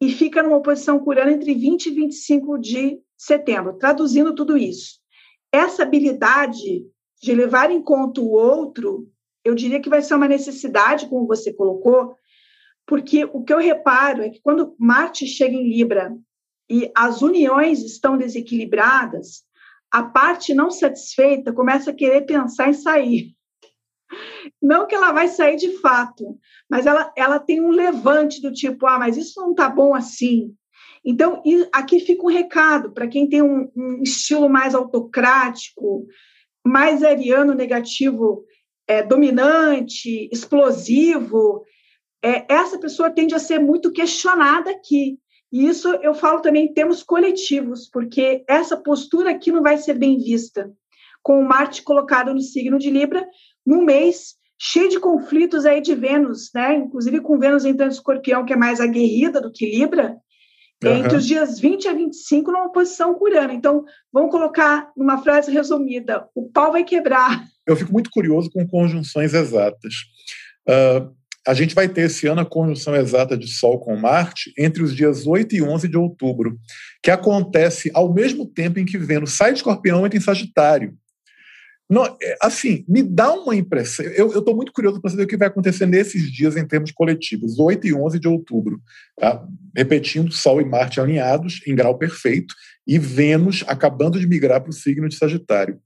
e 0.01 0.11
fica 0.11 0.43
numa 0.43 0.57
oposição 0.57 0.99
com 0.99 1.11
Urano 1.11 1.31
entre 1.31 1.55
20 1.55 1.87
e 1.87 1.91
25 1.91 2.59
de 2.59 3.01
setembro. 3.17 3.75
Traduzindo 3.75 4.35
tudo 4.35 4.57
isso, 4.57 4.99
essa 5.53 5.83
habilidade 5.83 6.85
de 7.23 7.35
levar 7.35 7.71
em 7.71 7.83
conta 7.83 8.21
o 8.21 8.31
outro, 8.31 9.09
eu 9.45 9.55
diria 9.55 9.81
que 9.81 9.89
vai 9.89 10.03
ser 10.03 10.15
uma 10.15 10.27
necessidade, 10.27 11.09
como 11.09 11.27
você 11.27 11.53
colocou, 11.53 12.17
porque 12.87 13.25
o 13.27 13.45
que 13.45 13.53
eu 13.53 13.59
reparo 13.59 14.23
é 14.23 14.31
que 14.31 14.41
quando 14.43 14.75
Marte 14.79 15.27
chega 15.27 15.55
em 15.55 15.69
Libra 15.69 16.17
e 16.69 16.91
as 16.97 17.23
uniões 17.23 17.83
estão 17.83 18.17
desequilibradas, 18.17 19.45
a 19.91 20.03
parte 20.03 20.55
não 20.55 20.71
satisfeita 20.71 21.53
começa 21.53 21.91
a 21.91 21.95
querer 21.95 22.23
pensar 22.23 22.69
em 22.69 22.75
sair. 22.75 23.35
Não 24.61 24.87
que 24.87 24.95
ela 24.95 25.13
vai 25.13 25.29
sair 25.29 25.57
de 25.57 25.79
fato, 25.79 26.39
mas 26.69 26.87
ela, 26.87 27.13
ela 27.17 27.39
tem 27.39 27.61
um 27.61 27.71
levante 27.71 28.41
do 28.41 28.53
tipo, 28.53 28.87
ah, 28.87 28.99
mas 28.99 29.17
isso 29.17 29.41
não 29.41 29.51
está 29.51 29.69
bom 29.69 29.95
assim. 29.95 30.55
Então, 31.05 31.43
aqui 31.73 32.01
fica 32.01 32.23
um 32.25 32.31
recado 32.31 32.93
para 32.93 33.07
quem 33.07 33.29
tem 33.29 33.43
um, 33.43 33.71
um, 33.77 34.03
estilo 34.03 34.49
mais 34.49 34.75
autocrático, 34.75 36.07
mais 36.65 37.03
ariano 37.03 37.55
negativo, 37.55 38.45
é, 38.89 39.03
dominante, 39.03 40.29
explosivo. 40.33 41.63
É, 42.23 42.51
essa 42.53 42.79
pessoa 42.79 43.11
tende 43.11 43.35
a 43.35 43.39
ser 43.39 43.59
muito 43.59 43.93
questionada 43.93 44.71
aqui. 44.71 45.19
E 45.55 45.69
isso 45.69 45.87
eu 46.03 46.13
falo 46.15 46.41
também 46.41 46.65
em 46.65 46.75
termos 46.75 47.05
coletivos, 47.05 47.89
porque 47.89 48.45
essa 48.49 48.77
postura 48.77 49.31
aqui 49.31 49.53
não 49.53 49.63
vai 49.63 49.79
ser 49.79 49.95
bem 49.95 50.19
vista 50.19 50.69
com 51.23 51.39
o 51.39 51.47
Marte 51.47 51.85
colocado 51.85 52.35
no 52.35 52.41
signo 52.41 52.77
de 52.77 52.91
Libra, 52.91 53.25
num 53.65 53.85
mês 53.85 54.35
cheio 54.61 54.89
de 54.89 54.99
conflitos 54.99 55.65
aí 55.65 55.81
de 55.81 55.95
Vênus, 55.95 56.51
né? 56.53 56.75
Inclusive 56.75 57.21
com 57.21 57.39
Vênus 57.39 57.65
entrando 57.65 57.93
em 57.93 57.95
escorpião, 57.95 58.45
que 58.45 58.53
é 58.53 58.57
mais 58.57 58.81
aguerrida 58.81 59.41
do 59.41 59.53
que 59.53 59.71
Libra, 59.71 60.17
uhum. 60.83 60.97
entre 60.97 61.19
os 61.19 61.25
dias 61.25 61.61
20 61.61 61.87
a 61.87 61.93
25 61.93 62.51
numa 62.51 62.73
posição 62.73 63.15
curana. 63.15 63.55
Então, 63.55 63.85
vamos 64.13 64.33
colocar 64.33 64.91
numa 64.97 65.23
frase 65.23 65.53
resumida: 65.53 66.29
o 66.35 66.51
pau 66.51 66.73
vai 66.73 66.83
quebrar. 66.83 67.45
Eu 67.65 67.77
fico 67.77 67.93
muito 67.93 68.11
curioso 68.11 68.51
com 68.51 68.67
conjunções 68.67 69.33
exatas. 69.35 69.95
Uh, 70.69 71.15
a 71.47 71.53
gente 71.53 71.75
vai 71.75 71.89
ter 71.89 72.03
esse 72.03 72.27
ano 72.27 72.41
a 72.41 72.47
conjunção 72.47 72.97
exata 72.97 73.37
de 73.37 73.47
Sol 73.49 73.79
com 73.79 73.97
Marte 73.97 74.53
entre 74.59 74.83
os 74.83 74.95
dias 74.95 75.27
8 75.27 75.55
e 75.57 75.63
11 75.63 75.89
de 75.89 75.97
outubro, 75.97 76.59
que 77.03 77.11
acontece 77.11 77.91
ao 77.93 78.13
mesmo 78.13 78.47
tempo 78.47 78.79
em 78.79 78.85
que 78.85 78.97
Vênus 78.97 79.37
sai 79.37 79.53
de 79.53 79.59
Escorpião 79.59 80.03
e 80.03 80.07
entra 80.07 80.19
em 80.19 80.23
Sagitário. 80.23 80.97
Não, 81.89 82.05
é, 82.05 82.37
assim, 82.41 82.83
me 82.89 83.03
dá 83.03 83.33
uma 83.33 83.55
impressão. 83.55 84.07
Eu 84.07 84.39
estou 84.39 84.57
muito 84.57 84.73
curioso 84.73 85.01
para 85.01 85.11
saber 85.11 85.25
o 85.25 85.27
que 85.27 85.37
vai 85.37 85.49
acontecer 85.49 85.85
nesses 85.85 86.33
dias 86.33 86.57
em 86.57 86.67
termos 86.67 86.91
coletivos, 86.91 87.59
8 87.59 87.87
e 87.87 87.95
11 87.95 88.19
de 88.19 88.27
outubro. 88.27 88.81
Tá? 89.19 89.47
Repetindo, 89.77 90.33
Sol 90.33 90.63
e 90.63 90.65
Marte 90.65 90.99
alinhados 90.99 91.61
em 91.67 91.75
grau 91.75 91.99
perfeito 91.99 92.55
e 92.87 92.99
Vênus 92.99 93.63
acabando 93.67 94.19
de 94.19 94.27
migrar 94.27 94.63
para 94.63 94.71
o 94.71 94.75
signo 94.75 95.09
de 95.09 95.17
Sagitário. 95.17 95.79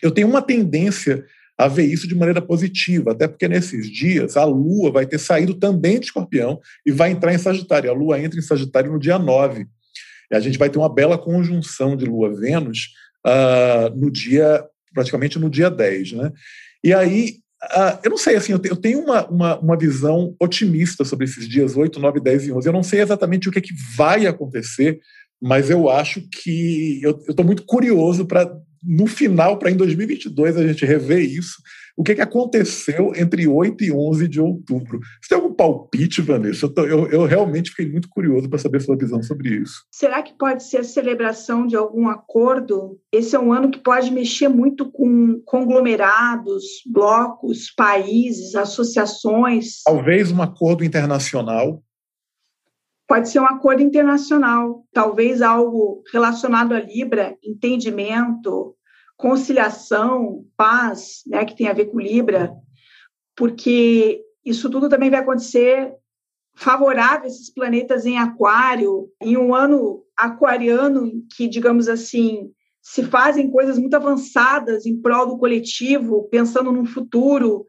Eu 0.00 0.12
tenho 0.12 0.28
uma 0.28 0.40
tendência 0.40 1.24
a 1.60 1.68
ver 1.68 1.84
isso 1.84 2.08
de 2.08 2.14
maneira 2.14 2.40
positiva, 2.40 3.12
até 3.12 3.28
porque 3.28 3.46
nesses 3.46 3.86
dias 3.90 4.34
a 4.34 4.44
Lua 4.44 4.90
vai 4.90 5.04
ter 5.04 5.18
saído 5.18 5.52
também 5.52 6.00
de 6.00 6.06
Escorpião 6.06 6.58
e 6.86 6.90
vai 6.90 7.10
entrar 7.10 7.34
em 7.34 7.38
Sagitário. 7.38 7.90
A 7.90 7.92
Lua 7.92 8.18
entra 8.18 8.38
em 8.38 8.42
Sagitário 8.42 8.90
no 8.90 8.98
dia 8.98 9.18
9. 9.18 9.66
E 10.32 10.34
a 10.34 10.40
gente 10.40 10.56
vai 10.56 10.70
ter 10.70 10.78
uma 10.78 10.88
bela 10.88 11.18
conjunção 11.18 11.98
de 11.98 12.06
Lua-Vênus 12.06 12.88
uh, 13.26 13.94
no 13.94 14.10
dia, 14.10 14.64
praticamente 14.94 15.38
no 15.38 15.50
dia 15.50 15.68
10. 15.68 16.12
Né? 16.12 16.32
E 16.82 16.94
aí, 16.94 17.34
uh, 17.62 17.98
eu 18.02 18.10
não 18.10 18.16
sei, 18.16 18.36
assim, 18.36 18.52
eu 18.52 18.76
tenho 18.76 19.00
uma, 19.00 19.26
uma, 19.26 19.58
uma, 19.58 19.76
visão 19.76 20.34
otimista 20.40 21.04
sobre 21.04 21.26
esses 21.26 21.46
dias 21.46 21.76
8, 21.76 22.00
9, 22.00 22.20
10 22.20 22.46
e 22.46 22.52
11. 22.52 22.66
Eu 22.66 22.72
não 22.72 22.82
sei 22.82 23.02
exatamente 23.02 23.50
o 23.50 23.52
que, 23.52 23.58
é 23.58 23.62
que 23.62 23.74
vai 23.94 24.26
acontecer, 24.26 24.98
mas 25.38 25.68
eu 25.68 25.90
acho 25.90 26.22
que 26.22 27.00
eu 27.02 27.10
estou 27.28 27.44
muito 27.44 27.64
curioso 27.64 28.24
para 28.24 28.50
no 28.82 29.06
final, 29.06 29.58
para 29.58 29.70
em 29.70 29.76
2022 29.76 30.56
a 30.56 30.66
gente 30.66 30.84
rever 30.84 31.20
isso, 31.20 31.56
o 31.96 32.02
que, 32.02 32.14
que 32.14 32.20
aconteceu 32.20 33.12
entre 33.14 33.46
8 33.46 33.84
e 33.84 33.92
11 33.92 34.26
de 34.26 34.40
outubro? 34.40 35.00
Você 35.20 35.28
tem 35.28 35.38
algum 35.38 35.54
palpite, 35.54 36.22
Vanessa? 36.22 36.64
Eu, 36.64 36.72
tô, 36.72 36.86
eu, 36.86 37.06
eu 37.08 37.26
realmente 37.26 37.70
fiquei 37.70 37.90
muito 37.90 38.08
curioso 38.08 38.48
para 38.48 38.58
saber 38.58 38.80
sua 38.80 38.96
visão 38.96 39.22
sobre 39.22 39.50
isso. 39.50 39.84
Será 39.90 40.22
que 40.22 40.32
pode 40.38 40.64
ser 40.64 40.78
a 40.78 40.84
celebração 40.84 41.66
de 41.66 41.76
algum 41.76 42.08
acordo? 42.08 42.98
Esse 43.12 43.36
é 43.36 43.38
um 43.38 43.52
ano 43.52 43.70
que 43.70 43.78
pode 43.78 44.10
mexer 44.10 44.48
muito 44.48 44.90
com 44.90 45.42
conglomerados, 45.44 46.64
blocos, 46.86 47.70
países, 47.76 48.54
associações. 48.54 49.82
Talvez 49.84 50.32
um 50.32 50.40
acordo 50.40 50.82
internacional 50.82 51.82
Pode 53.10 53.28
ser 53.28 53.40
um 53.40 53.44
acordo 53.44 53.82
internacional, 53.82 54.86
talvez 54.92 55.42
algo 55.42 56.00
relacionado 56.12 56.74
à 56.74 56.78
Libra, 56.78 57.36
entendimento, 57.42 58.76
conciliação, 59.16 60.44
paz, 60.56 61.22
né, 61.26 61.44
que 61.44 61.56
tem 61.56 61.66
a 61.66 61.72
ver 61.72 61.86
com 61.86 61.98
Libra, 61.98 62.52
porque 63.34 64.22
isso 64.44 64.70
tudo 64.70 64.88
também 64.88 65.10
vai 65.10 65.18
acontecer 65.18 65.92
favorável 66.54 67.26
esses 67.26 67.52
planetas 67.52 68.06
em 68.06 68.16
Aquário, 68.16 69.08
em 69.20 69.36
um 69.36 69.52
ano 69.56 70.04
aquariano 70.16 71.10
que, 71.36 71.48
digamos 71.48 71.88
assim, 71.88 72.52
se 72.80 73.02
fazem 73.02 73.50
coisas 73.50 73.76
muito 73.76 73.94
avançadas 73.94 74.86
em 74.86 75.02
prol 75.02 75.26
do 75.26 75.36
coletivo, 75.36 76.28
pensando 76.30 76.70
no 76.70 76.86
futuro, 76.86 77.66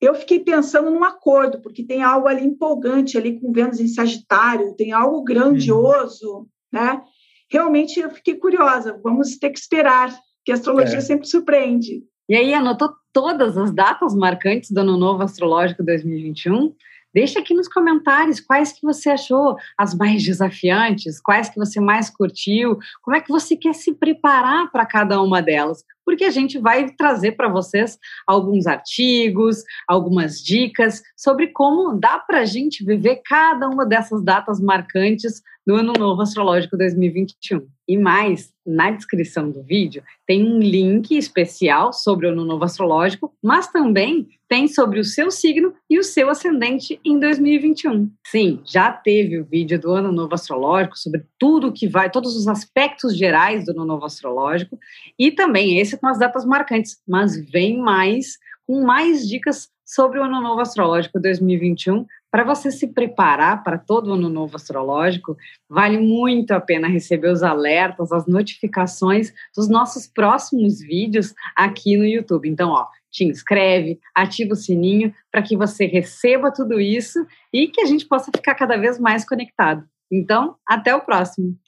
eu 0.00 0.14
fiquei 0.14 0.40
pensando 0.40 0.90
num 0.90 1.04
acordo, 1.04 1.60
porque 1.60 1.82
tem 1.82 2.02
algo 2.02 2.26
ali 2.26 2.44
empolgante 2.44 3.18
ali 3.18 3.38
com 3.38 3.52
Vênus 3.52 3.80
em 3.80 3.86
Sagitário, 3.86 4.74
tem 4.74 4.92
algo 4.92 5.22
grandioso, 5.22 6.38
uhum. 6.38 6.46
né? 6.72 7.02
Realmente 7.50 8.00
eu 8.00 8.10
fiquei 8.10 8.36
curiosa, 8.36 8.98
vamos 9.02 9.36
ter 9.36 9.50
que 9.50 9.58
esperar, 9.58 10.16
que 10.44 10.52
a 10.52 10.54
astrologia 10.54 10.98
é. 10.98 11.02
sempre 11.02 11.26
surpreende. 11.26 12.02
E 12.28 12.34
aí, 12.34 12.54
anotou 12.54 12.94
todas 13.12 13.58
as 13.58 13.74
datas 13.74 14.14
marcantes 14.14 14.70
do 14.70 14.78
Ano 14.78 14.96
Novo 14.96 15.22
Astrológico 15.22 15.84
2021? 15.84 16.72
Deixa 17.12 17.40
aqui 17.40 17.52
nos 17.52 17.66
comentários 17.66 18.40
quais 18.40 18.72
que 18.72 18.82
você 18.82 19.10
achou 19.10 19.56
as 19.76 19.96
mais 19.96 20.22
desafiantes, 20.22 21.20
quais 21.20 21.48
que 21.48 21.58
você 21.58 21.80
mais 21.80 22.08
curtiu, 22.08 22.78
como 23.02 23.16
é 23.16 23.20
que 23.20 23.32
você 23.32 23.56
quer 23.56 23.74
se 23.74 23.92
preparar 23.94 24.70
para 24.70 24.86
cada 24.86 25.20
uma 25.20 25.42
delas 25.42 25.82
porque 26.10 26.24
a 26.24 26.30
gente 26.30 26.58
vai 26.58 26.90
trazer 26.90 27.36
para 27.36 27.48
vocês 27.48 27.96
alguns 28.26 28.66
artigos, 28.66 29.62
algumas 29.86 30.40
dicas 30.40 31.00
sobre 31.16 31.46
como 31.52 31.96
dá 32.00 32.18
para 32.18 32.40
a 32.40 32.44
gente 32.44 32.84
viver 32.84 33.22
cada 33.24 33.68
uma 33.68 33.86
dessas 33.86 34.20
datas 34.20 34.60
marcantes 34.60 35.40
do 35.64 35.76
Ano 35.76 35.92
Novo 35.92 36.20
Astrológico 36.20 36.76
2021. 36.76 37.64
E 37.86 37.96
mais, 37.96 38.52
na 38.66 38.90
descrição 38.90 39.50
do 39.50 39.62
vídeo 39.62 40.02
tem 40.26 40.44
um 40.44 40.58
link 40.58 41.16
especial 41.16 41.92
sobre 41.92 42.26
o 42.26 42.30
Ano 42.30 42.44
Novo 42.44 42.64
Astrológico, 42.64 43.32
mas 43.42 43.68
também 43.68 44.28
tem 44.48 44.66
sobre 44.66 44.98
o 44.98 45.04
seu 45.04 45.30
signo 45.30 45.74
e 45.88 45.98
o 45.98 46.04
seu 46.04 46.30
ascendente 46.30 47.00
em 47.04 47.18
2021. 47.18 48.10
Sim, 48.26 48.60
já 48.64 48.92
teve 48.92 49.38
o 49.38 49.44
vídeo 49.44 49.78
do 49.78 49.92
Ano 49.92 50.10
Novo 50.10 50.34
Astrológico 50.34 50.98
sobre 50.98 51.24
tudo 51.38 51.72
que 51.72 51.86
vai, 51.86 52.10
todos 52.10 52.36
os 52.36 52.48
aspectos 52.48 53.16
gerais 53.16 53.64
do 53.64 53.72
Ano 53.72 53.84
Novo 53.84 54.06
Astrológico, 54.06 54.78
e 55.18 55.30
também 55.30 55.78
esse 55.78 55.99
com 56.00 56.06
as 56.06 56.18
datas 56.18 56.44
marcantes, 56.44 56.98
mas 57.06 57.36
vem 57.50 57.78
mais 57.78 58.38
com 58.66 58.82
mais 58.84 59.28
dicas 59.28 59.68
sobre 59.84 60.20
o 60.20 60.22
Ano 60.22 60.40
Novo 60.40 60.60
Astrológico 60.60 61.20
2021. 61.20 62.06
Para 62.30 62.44
você 62.44 62.70
se 62.70 62.86
preparar 62.86 63.64
para 63.64 63.76
todo 63.76 64.08
o 64.08 64.14
Ano 64.14 64.28
Novo 64.28 64.54
Astrológico, 64.54 65.36
vale 65.68 65.98
muito 65.98 66.52
a 66.52 66.60
pena 66.60 66.86
receber 66.86 67.28
os 67.32 67.42
alertas, 67.42 68.12
as 68.12 68.26
notificações 68.26 69.32
dos 69.56 69.68
nossos 69.68 70.06
próximos 70.06 70.78
vídeos 70.78 71.34
aqui 71.56 71.96
no 71.96 72.06
YouTube. 72.06 72.48
Então, 72.48 72.70
ó, 72.70 72.86
te 73.10 73.24
inscreve, 73.24 73.98
ativa 74.14 74.52
o 74.52 74.56
sininho 74.56 75.12
para 75.32 75.42
que 75.42 75.56
você 75.56 75.86
receba 75.86 76.52
tudo 76.52 76.80
isso 76.80 77.26
e 77.52 77.66
que 77.66 77.80
a 77.80 77.86
gente 77.86 78.06
possa 78.06 78.30
ficar 78.32 78.54
cada 78.54 78.76
vez 78.76 79.00
mais 79.00 79.28
conectado. 79.28 79.84
Então, 80.08 80.54
até 80.64 80.94
o 80.94 81.00
próximo. 81.00 81.58